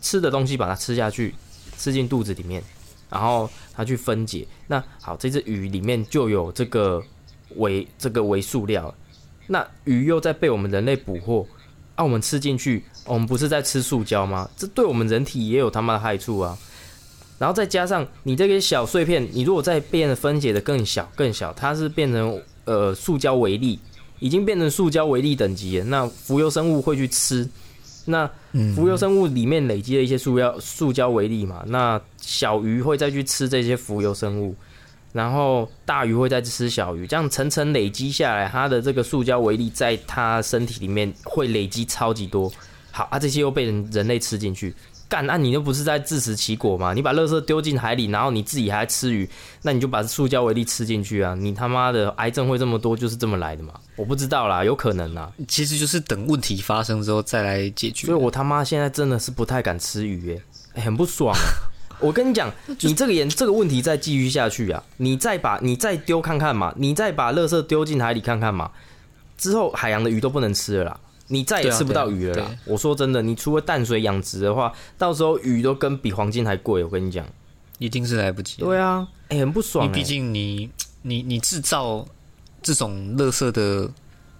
[0.00, 1.34] 吃的东西，把它吃下去，
[1.78, 2.62] 吃进肚子里面，
[3.10, 4.46] 然后它去分解。
[4.66, 7.02] 那好，这只鱼里面就有这个
[7.56, 8.92] 微这个微塑料，
[9.46, 11.46] 那鱼又在被我们人类捕获，
[11.94, 14.48] 啊，我们吃进去，我们不是在吃塑胶吗？
[14.56, 16.58] 这对我们人体也有他妈的害处啊！
[17.38, 23.78] 然后再加上你这个小碎片，你如果再变得分解的更小更小，它是变成呃塑胶微粒，
[24.20, 25.84] 已经变成塑胶微粒等级了。
[25.84, 27.46] 那浮游生物会去吃，
[28.06, 28.30] 那
[28.74, 34.54] 浮游生物里面累积了一些塑料塑胶微粒嘛，那小鱼会再去吃这些浮游生物。
[35.12, 42.52] 然后大鱼会再吃小鱼，这样层层累积下来，它的这个塑胶微粒在它身体里面会累积超级多。
[42.92, 44.74] 好啊，这些又被人人类吃进去，
[45.08, 46.92] 干，那你又不是在自食其果吗？
[46.92, 49.28] 你把垃圾丢进海里，然后你自己还吃鱼，
[49.62, 51.34] 那你就把塑胶微粒吃进去啊！
[51.34, 53.74] 你他妈的癌症会这么多，就是这么来的嘛？
[53.96, 55.32] 我不知道啦，有可能啦。
[55.46, 58.06] 其实就是等问题发生之后再来解决。
[58.06, 60.42] 所以我他妈现在真的是不太敢吃鱼耶、
[60.74, 61.38] 欸很不爽、啊。
[61.98, 68.70] 我跟你讲，你这个严这个问题再继续下去啊，你再把你再丢看看嘛，你再把垃圾丢进海里看看嘛，
[69.38, 72.44] 之后海洋的鱼都不能吃了啦，你再也吃不到鱼了啦。
[72.44, 76.82] 啊啊我说真的，你除了淡水养殖的话，到时候鱼都跟比黄金还贵。
[76.84, 77.26] 我跟你讲，
[77.78, 78.66] 一定是来不及的。
[78.66, 80.70] 对啊，哎、很不爽、毕竟你
[81.02, 82.06] 你你制造
[82.62, 83.90] 这种垃圾的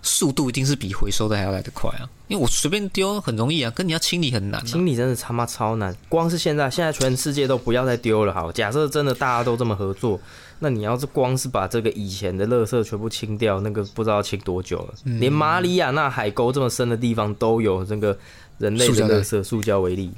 [0.03, 2.09] 速度，一定是比回收的还要来得快啊。
[2.29, 4.65] 因为我随便丢很容易啊，跟你要清理很难、啊。
[4.65, 8.35] 清理真的他妈超难，光是现在，现在全世界都不要再丢了。
[8.35, 10.21] 好，假设真的大家都这么合作，
[10.59, 14.95] 那你要是光是把这个以前的垃圾全部清掉，那个不知道清多久了。
[15.05, 18.19] 嗯连马里亚纳海沟这么深的地方都有这个
[18.59, 20.13] 人类的垃圾塑胶为例，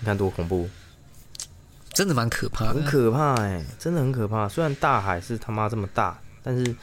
[0.00, 0.68] 你看多恐怖，
[1.92, 2.74] 真的蛮可怕的。
[2.74, 4.48] 很可怕哎、真的很可怕。
[4.48, 6.74] 虽然大海是他妈这么大，但是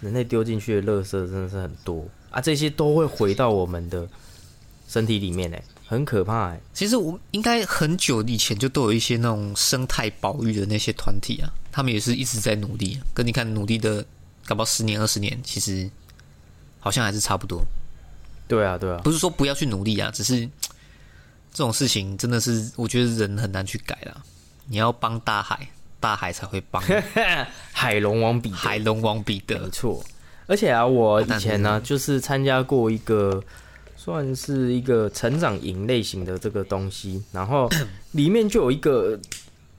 [0.00, 4.08] 人类丢进去的垃圾真的是很多啊，这些都会回到我们的
[4.86, 14.04] 身体里面哎、很可怕哎、其实我应该很久以前就都有一些那种生态保育的那些团体啊，他们也是一直在努力、啊，跟你看努力的，
[14.46, 15.90] 搞不好十年二十年，其实
[16.78, 17.64] 好像还是差不多。
[18.46, 19.00] 对啊，对啊。
[19.02, 20.48] 不是说不要去努力啊，只是
[21.52, 24.22] 这种事情真的是我觉得人很难去改啦。
[24.68, 26.94] 你要帮大海，大海才会帮你
[27.74, 29.70] 海龙王彼得，海龙王彼得没。
[29.70, 30.04] 错。
[30.46, 33.42] 而且啊，我以前呢、就是参加过一个
[34.02, 37.68] 算是一个成长营类型的这个东西，然后
[38.12, 39.20] 里面就有一个，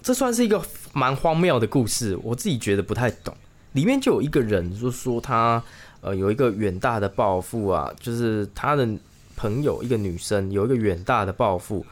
[0.04, 3.36] 这算是一个蛮荒谬的故事，我自己觉得不太懂。
[3.72, 5.64] 里面就有一个人就说他
[6.02, 8.88] 呃有一个远大的抱负啊，就是他的
[9.36, 11.84] 朋友一个女生有一个远大的抱负，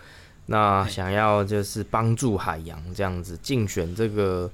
[0.46, 4.48] 那想要就是帮助海洋这样子竞选这个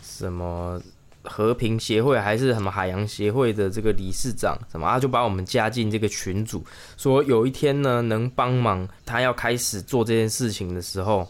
[0.00, 0.80] 什么
[1.26, 6.64] 和平协会还是什么海洋协会的这个理事长什么啊，就把我们加进这个群组，
[6.96, 11.28] 说有一天呢能帮忙他要开始做这件事情的时候，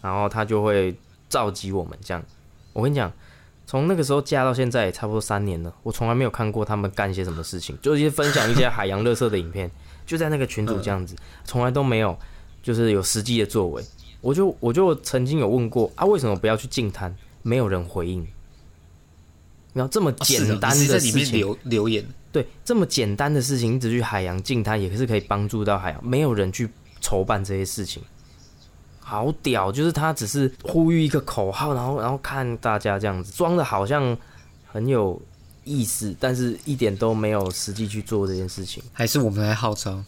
[0.00, 0.94] 然后他就会
[1.28, 2.22] 召集我们这样。
[2.72, 3.12] 我跟你讲。
[3.66, 9.70] 从那个时候加到现在也差不多三年了，我从来没有看过他们干些什么事情，就是分享一些海洋垃圾的影片，
[10.04, 12.18] 就在那个群组这样子，从来都没有
[12.64, 13.80] 就是有实际的作为。
[14.20, 17.14] 我就我就曾经有问过啊，为什么不要去净滩？
[17.42, 18.26] 没有人回应。
[19.80, 26.68] 然后这么简单你在里面的事情，留留言，对，这么简单的事情，你只去海洋净滩也是可以帮助到海洋，没有人去
[27.00, 28.02] 筹办这些事情，
[29.00, 29.72] 好屌！
[29.72, 34.14] 就是他只是呼吁一个口号，然后然后看大家这样子装的好像
[34.66, 35.20] 很有
[35.64, 38.82] 意思，但是一点都没有实际去做这件事情。
[38.92, 40.04] 还是我们来号召？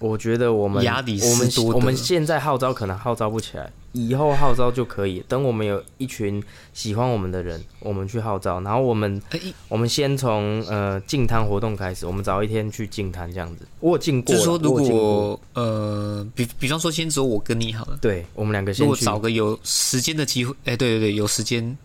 [0.00, 5.22] 我觉得我们压力我们我们现在号召可能号召不起来，以后号召就可以。
[5.28, 13.66] 等我们有一群喜欢我们的人，我们去号召，然后我们哎、我们先从呃净滩活动开始，我们找一天去净滩这样子。
[13.80, 21.76] 我有进过，就是说，如果呃，比比方说，先只有我跟你好了，对我们两个如果先去，找个有时间的机会，哎、对对对，有时间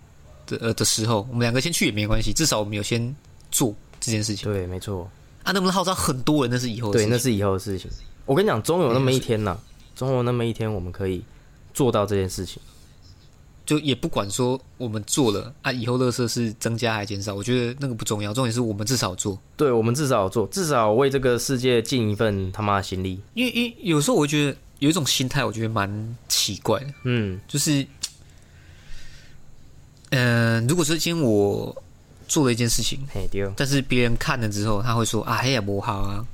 [0.45, 3.15] 的呃的时候，我们两个先去也没关系，至少我们有先
[3.51, 4.51] 做这件事情。
[4.51, 5.09] 对，没错，
[5.43, 7.11] 啊，能不能号召很多人，那是以后的对，事情。
[7.11, 7.89] 那是以后的事情。
[8.25, 9.57] 我跟你讲，总有那么一天呐、
[9.95, 11.23] 总有那么一天我们可以
[11.73, 12.61] 做到这件事情。
[13.65, 19.39] 就也不管说我们做了啊，以后垃圾是增加还减少，我觉得那个不重要，重点是我们至少做。
[19.55, 23.21] 对我们至少做，至少为这个世界尽一份他妈的心力。
[23.35, 27.87] 因为因为有时候我会觉得有一种心态，我觉得蛮奇怪的，嗯，就是，
[30.09, 31.73] 嗯、如果说今天我
[32.27, 36.25] 做了一件事情，嘿丢，但是别人看了之后，他会说啊，嘿呀不好啊，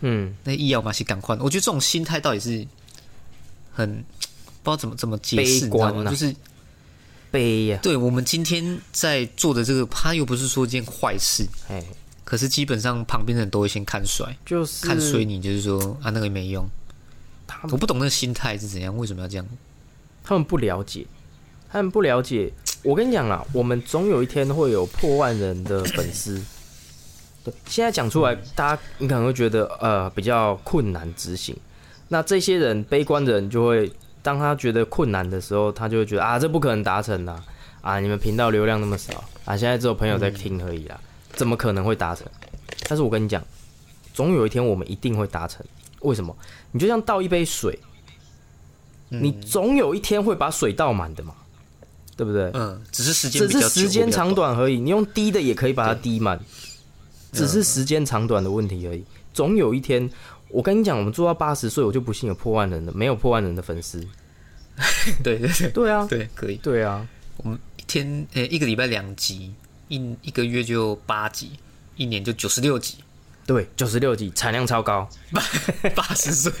[0.00, 1.36] 嗯，那医药嘛是赶快。
[1.36, 2.66] 我觉得这种心态到底是
[3.74, 4.02] 很
[4.68, 6.34] 不知道怎么怎么解释，就是
[7.30, 11.82] 悲呀、对我们今天在做的这个，他又不是说一件坏事，哎，
[12.24, 16.68] 可是基本上旁边的人都会先看衰，就是看衰你，就是说啊那个没用。
[17.46, 19.46] 他我不懂那个心态是怎样，为什么要这样？
[20.22, 21.06] 他们不了解，
[21.70, 22.52] 他们不了解。
[22.82, 26.42] 我跟你讲啦，我们总有一天会有破万人的粉丝。
[27.42, 31.56] 对，现在讲出来，大家你可能会觉得呃比较困难执行。
[32.08, 33.90] 那这些人悲观的人就会，
[34.22, 37.42] 当他觉得困难的时候，他就会觉得啊这不可能达成啦，
[37.80, 41.00] 啊你们频道流量那么少啊，现在只有朋友在听而已啦，
[41.32, 42.26] 怎么可能会达成？
[42.88, 43.42] 但是我跟你讲，
[44.12, 45.64] 总有一天我们一定会达成。
[46.00, 46.36] 为什么？
[46.70, 47.78] 你就像倒一杯水，
[49.08, 51.34] 你总有一天会把水倒满的嘛，
[52.16, 52.50] 对不对？
[52.54, 54.78] 嗯，只是时间只是时间长短而已。
[54.78, 56.38] 你用滴的也可以把它滴满，
[57.32, 59.04] 只是时间长短的问题而已。
[59.32, 60.08] 总有一天，
[60.48, 64.04] 我跟你讲，我们做到八十岁，我就不信有破万人的，没有破万人的粉丝。
[65.24, 66.56] 对对对对啊，对，可以。
[66.56, 67.06] 对啊，
[67.38, 69.52] 我们一天呃、一个礼拜两集，
[69.88, 71.52] 一一个月就八集，
[71.96, 72.98] 一年就九十六集，
[73.46, 75.08] 对，九十六集产量超高，
[75.94, 76.52] 八十岁，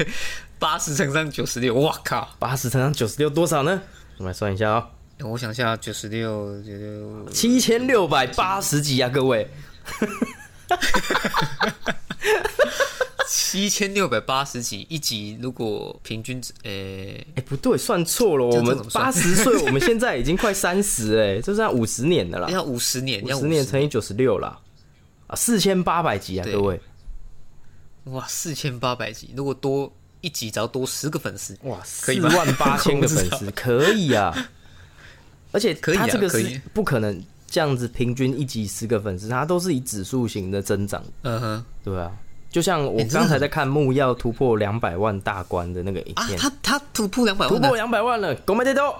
[0.58, 2.28] 八十乘上九十六，哇靠！
[2.38, 3.80] 八十乘上九十六多少呢？
[4.18, 9.48] 我们来算一下哦，我想一下，九十六就七千六百八十集啊，各位。
[13.28, 16.70] 七千六百八十集，一集如果平均呃、
[17.34, 23.66] 哎、不对，算错了，我们八十岁，我们现在已经快三十哎， 就算五十年的啦，要五十年，五十年。
[23.66, 24.58] 乘以九十六啦，
[25.26, 26.80] 啊，四千八百集啊，各位。
[28.04, 34.34] 哇四千八百集，如果多一集只要多十个粉丝，哇，可四万八千个粉丝， 可以啊！
[35.52, 36.60] 而且可以啊他这个是可以。
[36.72, 42.12] 不可能这样子平均一集十个粉丝，它都是以指数型的增长，嗯哼对啊。
[42.50, 48.94] 就像我刚才在看木曜突破两百万大关的那个影啊，片，他他突破两百突万突，破两百万了，狗没得多，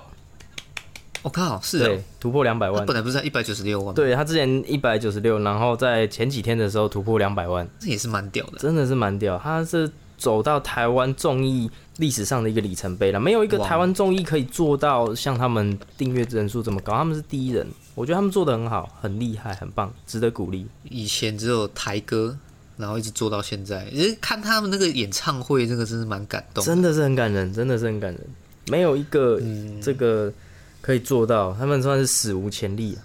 [1.23, 2.97] 我靠，是对哦，，突破两百万他本。
[2.97, 8.59] 来不是在一百九十六万吗，对他之前一百九十六，然后在前几天的时候突破两百万，这也是蛮屌的。
[8.59, 9.39] 真的是蛮屌。
[9.39, 17.67] 他是走到台湾综艺历史上的一个里程碑了，没有一个台湾综艺可以做到像他们订阅人数这么高，他们是第一人。
[17.99, 20.65] 我觉得他们做的很好，很厉害，很棒，值得鼓励。
[20.85, 22.39] 以前只有台歌，
[22.77, 23.91] 然后一直做到现在。
[23.91, 26.65] 其实看他们那个演唱会，这个真是蛮感动。
[26.65, 28.25] 真的是很感人，真的是很感人。
[28.69, 30.33] 没有一个嗯这个
[30.81, 33.03] 可以做到，他们算是史无前例啊。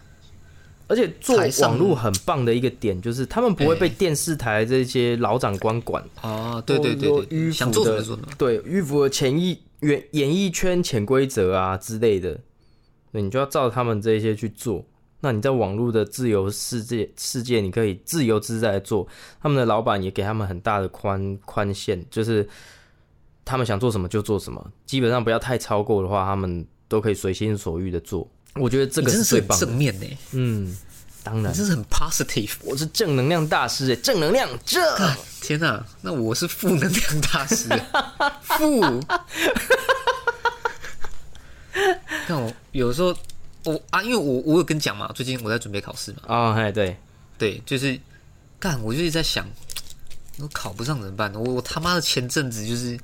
[0.88, 6.04] 而且做网络很棒的一个点就是，他们不会被哎电视台这些老长官管。
[6.22, 8.28] 哦，对对对想做什么做什么。
[8.38, 12.38] 对迂腐的潜意演演艺圈潜规则啊之类的，
[13.14, 14.86] 对你就要照他们这些去做。
[15.22, 19.08] 那你在网络的自由世界世界，你可以自由自在地做。
[19.42, 22.46] 他们的老板也给他们很大的宽宽限，就是
[23.46, 28.30] 他们想做什么就做什么，基本上不要太超过的话，他们都可以随心所欲的做。
[28.56, 29.66] 我觉得这个真是最棒的。
[29.66, 30.78] 正面呢，嗯，
[31.24, 32.52] 当然，你真是很 positive。
[32.66, 34.82] 我是正能量大师哎，正能量这。
[35.42, 37.70] 天哪、那我是负能量大师，
[38.42, 38.82] 负。
[42.28, 43.16] 看我有时候
[43.64, 46.98] 我啊，因为我我有跟你讲嘛，最近我在准备考试嘛，哦，嘿，对，
[47.38, 47.98] 对，就是
[48.60, 49.48] 干，我就一直在想，
[50.40, 51.34] 我考不上怎么办？
[51.34, 53.00] 我我他妈的前阵子就是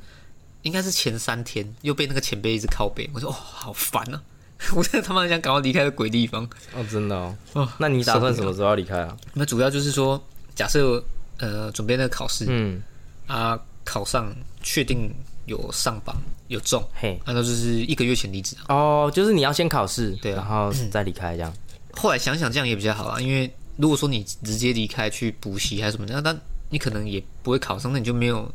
[0.63, 4.21] 应该是前三天又被那个前辈一直靠背，我说哦好烦啊！
[4.75, 6.43] 我真的他妈想赶快离开这鬼地方。
[6.73, 7.33] 哦，真的哦。
[7.53, 9.15] 哦那你打算什么时候要离开啊？
[9.33, 10.21] 那主要就是说，
[10.53, 11.01] 假设
[11.37, 12.81] 呃准备那个考试，嗯，
[13.27, 15.09] 啊考上，确定
[15.45, 18.75] 有上榜有中，嘿，按照就是一个月前离职啊。
[18.75, 21.53] 哦，就是你要先考试，对啊然后再离开这样。
[21.93, 26.37] 后来想想这样也比较好啊，因为如果说你直接离开去补习还是什么的，那但
[26.69, 28.51] 你可能也不会考上，那你就没有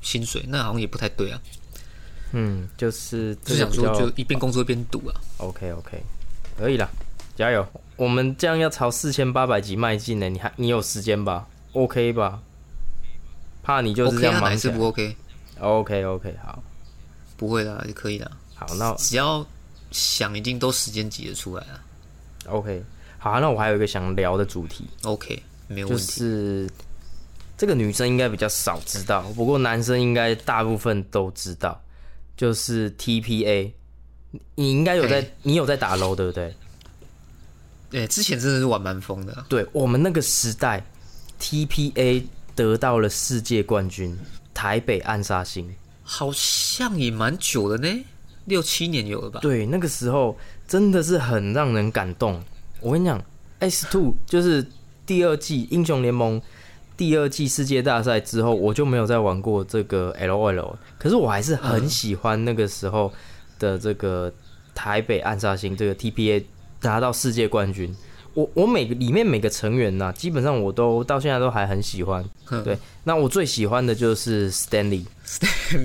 [0.00, 1.40] 薪水，那好像也不太对啊。
[2.32, 5.14] 嗯，就是就想说就一边工作一边读啊。
[5.36, 6.02] OK OK，
[6.58, 6.88] 可以啦，
[7.36, 7.66] 加油！
[7.96, 12.40] 我们这样要朝四千八百级迈进呢，你还你有时间吧？OK 吧？
[13.62, 14.54] 怕你就是这 OK 样忙起来。
[14.54, 16.62] 一次不 OK？OK OK，好，
[17.38, 18.30] 不会的，就可以啦。
[18.54, 19.46] 好，那只要
[19.90, 21.80] 想，一定都时间挤得出来了。
[22.46, 22.82] OK，
[23.18, 26.06] 好，那我还有一个想聊的主题，OK，没有就问题。
[26.06, 26.68] 就是
[27.56, 31.80] 这个女生应该比较少知道，不过男生应该大部分都知道，
[32.36, 33.70] 就是 TPA
[34.56, 36.54] 你应该有在嘿，你有在打 LO 对不对？
[37.90, 40.84] 对，之前真的是玩蛮疯的啊、对我们那个时代
[41.40, 42.22] ，TPA
[42.54, 44.18] 得到了世界冠军，
[44.52, 45.72] 台北暗杀星。
[46.10, 48.04] 好像也蛮久了呢，
[48.46, 49.40] 六七年有了吧？
[49.40, 50.34] 对，那个时候
[50.66, 52.42] 真的是很让人感动。
[52.80, 53.22] 我跟你讲
[53.58, 54.66] ，S Two 就是
[55.04, 56.40] 第二季英雄联盟
[56.96, 63.12] 第二季世界大赛之后，我就没有再玩过这个 LOL，可是我还是很喜欢那个时候
[63.58, 64.32] 的这个
[64.74, 66.42] 台北暗杀星这个 TPA
[66.80, 67.94] 拿到世界冠军。
[68.32, 72.24] 我我每个里面每个成员呐、基本上我都到现在都还很喜欢。
[72.50, 75.04] 嗯对，那我最喜欢的就是 Stanley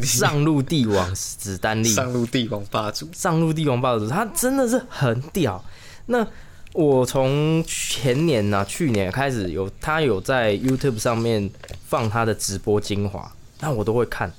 [0.03, 1.87] 上路帝王史丹利。
[1.87, 5.63] 上路帝王霸主，上路帝王霸主，他真的是很屌。
[6.05, 6.25] 那
[6.73, 11.49] 我从前年呐、去年开始有他有在 YouTube 上面
[11.87, 14.31] 放他的直播精华，那我都会看。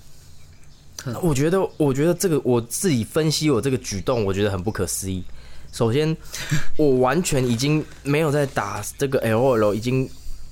[1.07, 5.22] 嗯我觉得，我觉得这个我自己分析我这个举动，我觉得很不可思议。
[5.70, 6.16] 首先，
[6.78, 10.09] 我完全已经没有在打这个 LOL，已经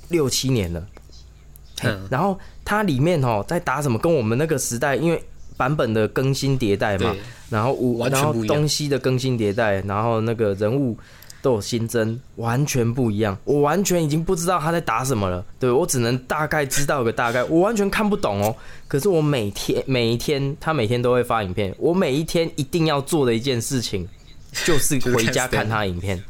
[0.09, 0.86] 六七年了。
[2.11, 2.38] 然后
[2.72, 5.22] 它里面哦在打什么，跟我们那个时代，因为
[5.58, 7.14] 版本的更新迭代嘛，
[7.50, 10.96] 然后五然后东西的更新迭代，然后那个人物
[11.42, 13.36] 都有新增，完全不一样。
[13.44, 18.56] 我完全已经不知道他在打什么了，对我只能大概知道个大概，我完全看不懂哦。
[18.88, 24.08] 可是我每天每一天，他每天都会发影片，我每一天一定要做的一件事情，
[24.64, 26.24] 就是回家看他影片，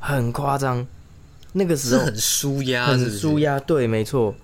[0.00, 0.84] 很夸张。
[1.56, 3.38] 那个时候很舒压，很舒。
[3.38, 4.34] 压，对，没错。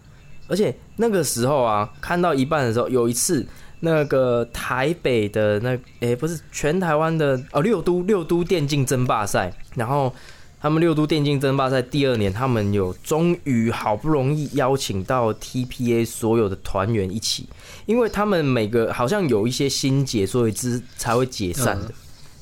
[0.51, 3.47] 而且那个时候啊，看到一半的时候，有一次
[3.81, 10.13] 那个台北的那诶、不是全台湾的哦六都六都电竞争霸赛，然后
[10.61, 17.49] 他们六都电竞争霸赛第二年，他们有终于好不容易邀请到 TPA 所有的团员一起，
[17.87, 21.87] 因为他们每个好像有一些心结，所以之才会解散的。
[21.87, 21.95] 嗯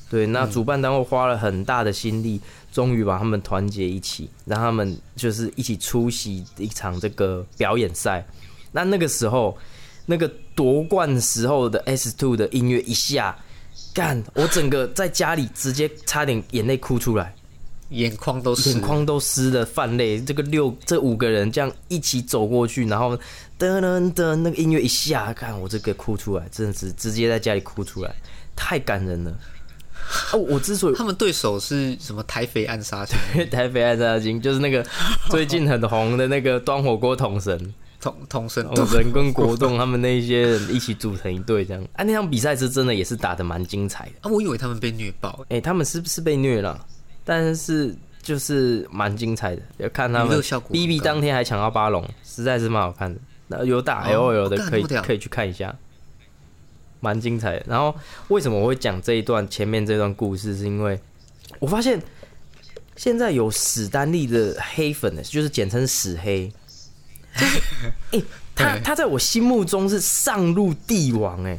[0.09, 2.41] 对，那主办单位花了很大的心力，
[2.71, 8.25] 终于把他们团结一起，让他们就是一起出席一场这个表演赛。
[8.71, 9.57] 那那个时候，
[10.05, 13.37] 那个夺冠时候的 S Two 的音乐一下，
[13.93, 17.33] 干，我整个在家里直接差点眼泪哭出来，
[17.89, 20.21] 眼眶都是眼眶都湿的，泛泪。
[20.21, 23.17] 这个六这五个人这样一起走过去，然后
[23.57, 28.13] 噔噔噔，那个音乐一下，看我这个哭出来，真的是直接在家里哭出来，
[28.55, 29.35] 太感人了。
[30.33, 33.17] 哦，我之所以他们对手是什么台肥暗杀 星、
[33.49, 34.85] 台北暗杀金就是那个
[35.29, 41.83] 最近很红的那个端火锅桶神， 同同生统神跟国栋他们那一些人一起组成一队这样。
[41.93, 44.11] 啊，那场比赛是真的也是打的蛮精彩的。
[44.21, 46.83] 啊，我以为他们被虐爆，哎、他们是不是被虐了？
[47.23, 53.19] 但是就是蛮精彩的，要看他们娱乐效果很 B B 当天还抢到八龙，实在是蛮好看的。
[53.47, 55.75] 那有打 L O L 的可以可以去看一下，
[56.99, 57.65] 蛮精彩的。
[57.67, 57.93] 然后
[58.29, 60.99] 为什么我会讲这一段前面这段故事，是因为
[61.59, 62.01] 我发现
[62.95, 66.51] 现在有史丹利的黑粉的，就是简称史黑。
[67.37, 67.61] 就是，
[68.11, 68.21] 哎、
[68.55, 71.57] 他他在我心目中是上路帝王哎、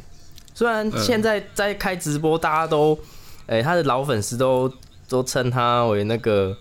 [0.53, 2.99] 虽然嗯现在在开直播，大家都，
[3.47, 4.71] 哎、他的老粉丝都
[5.09, 6.55] 都称他为那个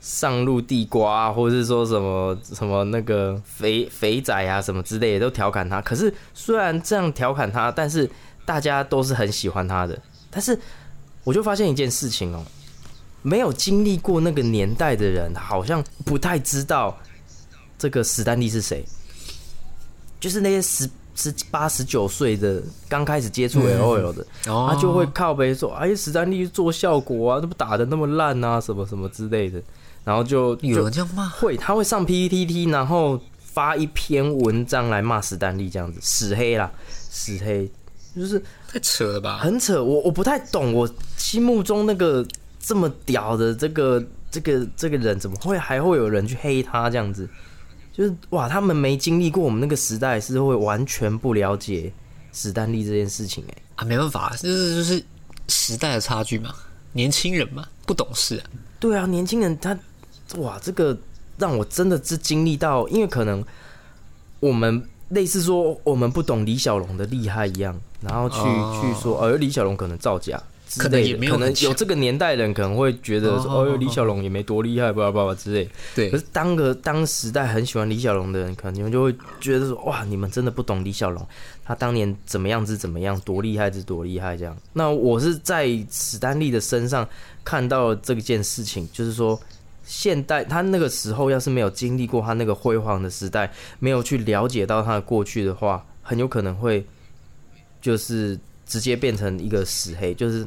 [0.00, 5.80] 上路地瓜、啊，或者是说什么什么那个肥肥仔啊什么之类的，都调侃他。
[5.82, 8.10] 可是虽然这样调侃他，但是
[8.46, 10.00] 大家都是很喜欢他的。
[10.30, 10.58] 但是
[11.22, 12.42] 我就发现一件事情哦、
[13.20, 16.96] 没有经历过那个年代的人，好像不太知道
[17.78, 18.84] 这个史丹利是谁。
[20.18, 29.60] 就是那些十十八、十九岁的刚开始接触 L O L 的，哦他就会靠背说：“哎，史丹利做效果啊，那不打的那么烂啊，什么什么之类的。”
[30.04, 37.70] 然后就有人这样骂，会，他会上 PPT，然后发一篇文章来骂史丹利，这样子，死黑啦，死黑，
[38.16, 39.38] 就是太扯了吧？
[39.38, 39.82] 很扯。
[39.82, 42.26] 我我不太懂，我心目中那个
[42.58, 47.28] 这么屌的这个这个这个人，怎么会还会有人去黑他这样子？
[47.92, 51.92] 就是哇，他们没经历过我们那个时代，是会完全不了解
[52.32, 55.04] 史丹利这件事情、哎，啊，没办法，就是就是
[55.48, 56.54] 时代的差距嘛，
[56.92, 58.44] 年轻人嘛，不懂事啊。
[58.78, 59.76] 对啊，年轻人他
[60.38, 60.96] 哇，这个
[61.38, 63.44] 让我真的是经历到，因为可能
[64.38, 70.40] 我们类似说我们不懂李小龙的厉害一样，然后去、哦去说，哦，李小龙可能造假
[70.78, 75.68] 可能，也没有可能有这个年代人可能会觉得说，哦哦，李小龙也没多厉害，巴拉巴拉之类。
[75.96, 81.26] 对可是当个当时代很喜欢李小龙的人，可能你们就会觉得说，哇，你们真的不懂李小龙，
[81.64, 84.56] 他当年怎么样子怎么样，多厉害是多厉害这样。
[84.74, 87.08] 那我是在史丹利的身上
[87.42, 89.40] 看到了这件事情，就是说。
[89.92, 96.86] 现代他那个时候要是没有经历过他那个辉煌的时代，没有去了解到他的过去的话，很有可能会
[97.82, 100.46] 就是直接变成一个死黑，就是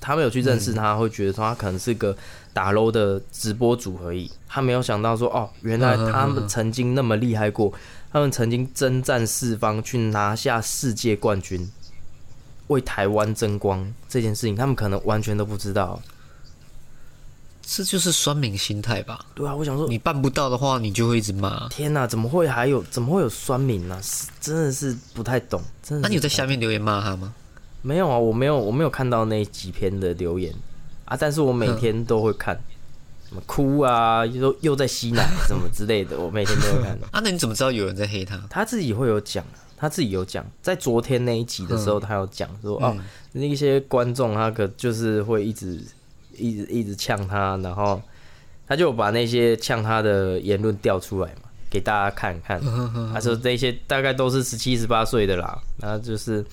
[0.00, 2.16] 他没有去认识他，会觉得说他可能是个
[2.52, 4.30] 打 low 的直播主而已。
[4.46, 7.72] 他没有想到说，哦，原来他们曾经那么厉害过，
[8.12, 11.68] 他们曾经征战四方去拿下世界冠军，
[12.68, 16.00] 为台湾争光这件事情，他们可能完全都不知道。
[17.66, 19.24] 这就是酸民心态吧？
[19.34, 21.66] 对啊，我想说，你办不到的话，你就会一直骂。
[21.68, 23.98] 天哪，怎么会还有怎么会有酸民呢？
[24.40, 25.62] 真的是不太懂。
[25.82, 27.34] 真的，那你有在下面留言骂他吗？
[27.82, 30.54] 没有啊，我没有，我没有看到那几篇的留言
[31.06, 31.16] 啊。
[31.18, 32.54] 但是我每天都会看，
[33.28, 36.92] 什么哭啊，又又在吸奶 什么之类的，我每天都会看。
[37.10, 38.38] 啊，那你怎么知道有人在黑他？
[38.50, 39.44] 他自己会有讲，
[39.76, 42.96] 他自己有讲，在昨天那一集的时候，他有讲说哦，
[43.32, 45.82] 那些观众他可就是会一直。
[46.38, 48.00] 一直一直呛他，然后
[48.66, 52.60] 他就把那些呛他的言论调出来嘛，给大家看看。
[53.12, 56.44] 他说那些大概都是十七十八岁的啦，然后就是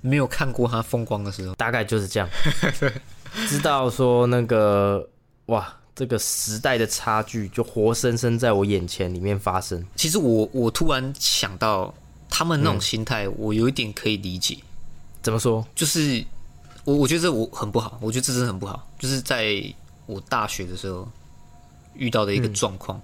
[0.00, 2.28] 没有看过他风光的时候，大概就是这样。
[3.48, 5.08] 知道说那个
[5.46, 9.84] 哇，这个时代的差距就活生生在我眼前里面发生。
[9.96, 11.92] 其实我我突然想到
[12.28, 14.56] 他们那种心态，我有一点可以理解。
[15.22, 15.66] 怎么说？
[15.74, 16.24] 就是。
[16.90, 18.84] 我我觉得这我很不好，我觉得这真的很不好。
[18.98, 19.62] 就是在
[20.06, 21.08] 我大学的时候
[21.94, 23.00] 遇到的一个状况，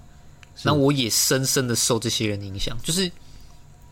[0.63, 2.77] 那我也深深的受这些人影响。
[2.83, 3.09] 就是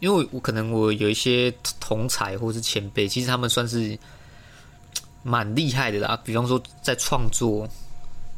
[0.02, 3.98] 因为我可能我有一些同才或是前辈，其实他们算是
[5.24, 6.20] 蛮厉害的啦。
[6.26, 7.66] 比方说在创作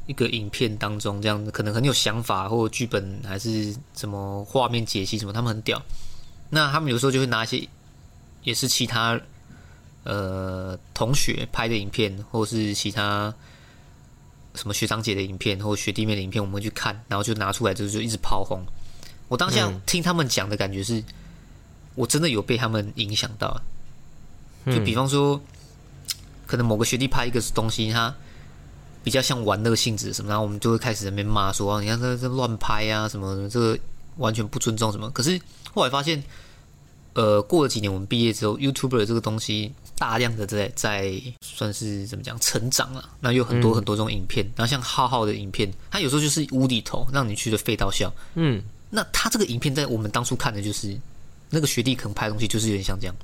[0.06, 5.82] 一个影片当中，这样子可能很有想法，或者剧本还是什么画面解析什么，他们很屌。
[6.52, 7.68] 那他们有时候就会拿一些
[8.44, 9.20] 也是其他。
[10.08, 13.34] 呃，同学拍的影片，或是其他
[14.56, 18.64] 什么学长姐的影片，或学弟妹的影片，我们会去看，然后就拿出来，就就一直炮轰。
[19.28, 21.04] 我当下听他们讲的感觉是，
[21.96, 23.62] 我真的有被他们影响到。
[24.66, 25.42] 就比方说，
[26.46, 28.16] 可能某个学弟拍一个东西，他
[29.04, 33.78] 比较像玩乐性质什么，然后我们就会开始在那边骂说：“你看这这乱拍啊，什么这个
[34.16, 35.38] 完全不尊重什么。”可是
[35.74, 36.24] 后来发现，
[37.18, 39.74] 呃，过了几年，我们毕业之后，YouTuber 这个东西。
[40.00, 48.14] 大量的在在算是怎么讲成长了，那有很多很多种影片，然后像浩浩的影片，他有时候就是无厘头，让你去的废到笑。
[48.36, 48.62] 嗯，
[48.92, 50.96] 那他这个影片在我们当初看的就是
[51.50, 53.16] 那个学弟可能拍的东西就是有点像这样。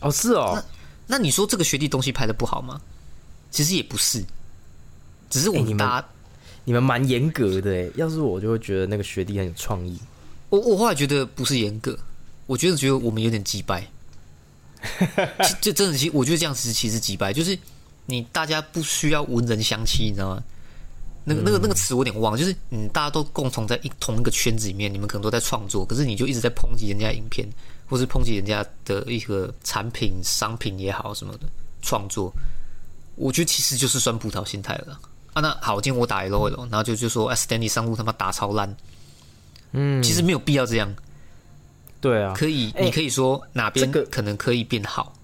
[0.00, 0.52] 哦，是哦。
[0.54, 0.64] 那
[1.06, 2.80] 那你说这个学弟东西拍的不好吗？
[3.50, 4.24] 其实也不是，
[5.28, 6.08] 只是我们大家
[6.64, 7.90] 你们蛮严格的。
[7.96, 9.98] 要是我就会觉得那个学弟很有创意。
[10.48, 11.98] 我我后来觉得不是严格，
[12.46, 13.86] 我觉得觉得我们有点击败。
[15.60, 17.56] 这真的，其实我觉得这样子其实击败，就是
[18.06, 20.42] 你大家不需要文人相欺，你知道吗？
[21.24, 27.48] 那个、那个、那个词我有点忘，就是嗯，大家都共同在一同一个圈子里面，你们可能都在创作，可是你就一直在抨击人家影片，
[27.88, 31.46] 或是抨击人家的一个产品、商品也好什么的
[31.80, 32.32] 创作，
[33.14, 34.98] 我觉得其实就是酸葡萄心态了
[35.32, 35.40] 啊。
[35.40, 38.76] 那好，今天我打 L O L，然后就就说 S Danny 商务他妈打超烂，
[39.70, 40.92] 嗯，其实没有必要这样。
[42.02, 45.14] 对啊，可以，你可以说哪边可能可以变好。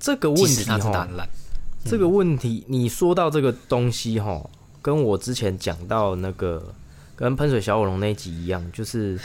[0.00, 1.28] 这个问题哈，
[1.84, 4.42] 这个问题你说到这个东西哈，
[4.82, 6.74] 跟我之前讲到那个
[7.14, 9.18] 跟喷水小火龙那一集一样，就是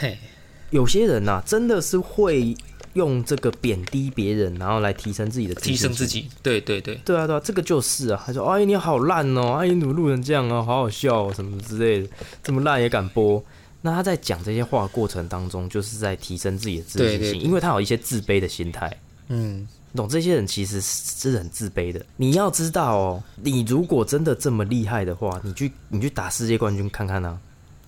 [0.70, 2.54] 有些人呐，真的是会
[2.92, 6.28] 用这个贬低别人，然后来提升自己的提升自己。
[6.42, 8.22] 对对对，对啊对啊，这个就是啊。
[8.26, 10.62] 他说：“哎，你好烂哦，哎，你怎么录成这样啊？
[10.62, 12.08] 好好笑什么之类的，
[12.42, 13.42] 这么烂也敢播。”
[13.82, 18.94] 那他在讲这些话过程当中，就是在提升自己的自信心，因为他有一些自卑的心态。
[19.28, 22.04] 嗯，懂这些人其实是很自卑的。
[22.16, 27.40] 你要知道哦，你如果真的这么厉害的话，你去你去打世界冠军看看呢？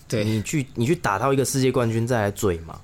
[0.09, 2.81] 对，你去你去打到一个世界冠军再来嘴嘛？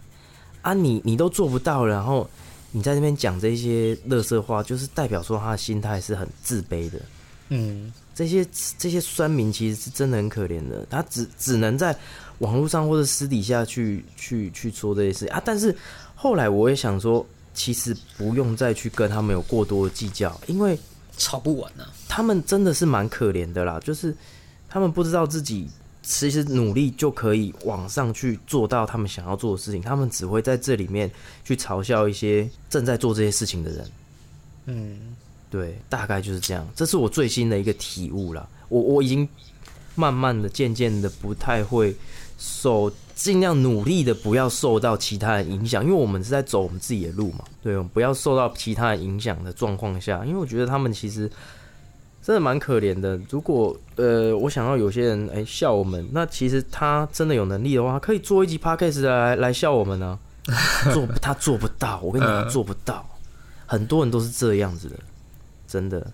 [0.62, 2.28] 啊，你你都做不到，然后
[2.72, 6.98] 你在那边讲这些乐色话，就是代表说他的心态是很自卑的。
[7.48, 8.46] 嗯，这些
[8.78, 11.96] 这些酸民其实是真的很可怜的，他只只能在。
[12.38, 15.76] 网络上或者私底下去去去说这些事啊，但是
[16.14, 20.78] 后来我也想说，其实不用再去跟他们有过多的计较，因为
[21.16, 21.84] 吵不完呢。
[22.08, 24.16] 他们真的是蛮可怜的啦，就是
[24.68, 25.68] 他们不知道自己
[26.00, 31.10] 其实努力就可以往上去做到他们想要做的事情，他们只会在这里面
[31.44, 33.90] 去嘲笑一些正在做这些事情的人。
[34.66, 35.16] 嗯，
[35.50, 36.66] 对，大概就是这样。
[36.74, 38.48] 这是我最新的一个体悟了。
[38.68, 39.28] 我我已经
[39.94, 41.94] 慢慢的、渐渐的不太会。
[42.40, 47.44] 受尽量努力的不要受到其他人影响，因为我们是在走我们自己的路嘛。
[47.60, 51.28] 对，我们不要受到其他人影响的状况下，因为我觉得他们其实
[52.22, 53.20] 真的蛮可怜的。
[53.28, 60.16] 如果呃，我想要有些人哎笑我们，那其实他真的有能力的话，可以做一集 podcast 来来笑我们呢。
[60.94, 63.04] 做他做不到，我跟你讲 做不到。
[63.66, 64.96] 很多人都是这样子的，
[65.68, 66.12] 真的。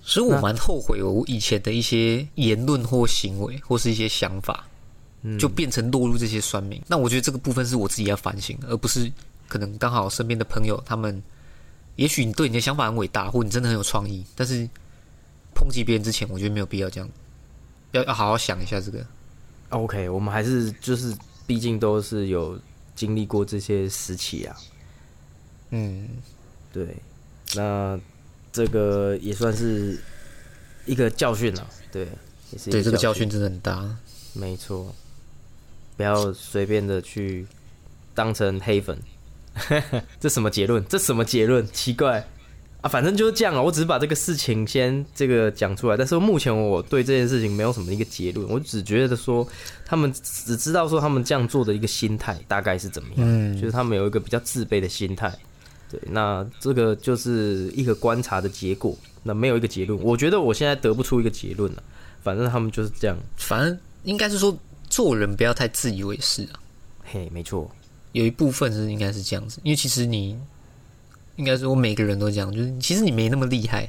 [0.00, 4.66] 所以我蛮后悔我以前的一些言论或行为，或是一些想法，
[5.38, 6.80] 就变成落入这些酸民。
[6.86, 9.10] 那我觉得这个部分是我自己要反省，而不是
[9.48, 11.22] 可能刚好身边的朋友他们，
[11.96, 14.68] 也许你对你的想法很伟大，或你真的很有创意，但是
[15.54, 17.08] 抨击别人之前，我觉得没有必要这样，
[17.92, 19.04] 要要好好想一下这个。
[19.70, 21.16] OK，我们还是就是，
[21.46, 22.58] 毕竟都是有
[22.94, 24.54] 经历过这些时期啊。
[25.70, 26.08] 嗯，
[26.72, 26.94] 对，
[27.54, 27.98] 那
[28.54, 29.98] 这个也算是
[30.86, 31.66] 一个教训了。
[31.90, 32.06] 对，
[32.52, 33.96] 也是对，这个教训，训真的很大。
[34.32, 34.94] 没错。
[35.96, 37.46] 不要随便的去
[38.14, 38.96] 当成黑粉，
[40.20, 40.84] 这什么结论？
[40.88, 41.66] 这什么结论？
[41.72, 42.26] 奇怪
[42.80, 42.88] 啊！
[42.88, 43.62] 反正就是这样啊。
[43.62, 49.46] 我只是把这个事情先这个讲出来，但是目前我对这件事情没有什么一个结论，我只觉得说
[49.84, 55.32] 他们只知道说他们这样做的一个心态大概是怎么样，嗯就是他们有一个比较自卑的心态。
[55.94, 60.00] 对，那这个就是一个观察的结果，那没有一个结论。
[60.02, 61.82] 我觉得我现在得不出一个结论了，
[62.22, 63.16] 反正他们就是这样。
[63.36, 64.56] 反正应该是说，
[64.88, 66.60] 做人不要太自以为是啊。
[67.04, 67.70] 嘿，没错，
[68.12, 70.36] 有一部分是应该是这样子，因为其实你
[71.36, 73.88] 应该说每个人都这样，就是其实你没那么厉害。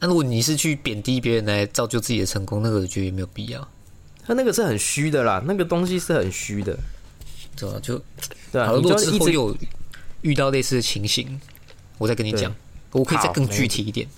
[0.00, 3.68] 那如果你是去贬低别人来造就自己的成功，那个我觉得也没有必要，
[4.24, 6.76] 他那个是很虚的啦，那个东西是很虚的，
[7.56, 7.78] 对吧？
[7.80, 8.02] 就
[8.50, 9.56] 对啊，你果就一直之后有
[10.22, 11.40] 遇到类似的情形，
[11.98, 12.40] 我再跟你对。
[12.40, 12.54] 讲，
[12.92, 14.08] 我可以再更具体一点。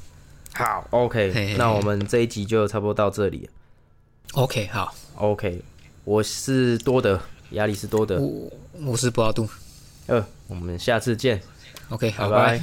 [0.52, 1.56] 好，OK，嘿嘿嘿。
[1.56, 3.44] 那我们这一集就差不多到这里。
[3.44, 3.50] 了。
[4.34, 5.62] OK，好，OK，
[6.04, 8.52] 我是多德，亚里士多德，我
[8.86, 9.48] 我是布拉杜。
[10.06, 11.40] 呃，我们下次见
[11.88, 12.60] ，，OK，好，拜。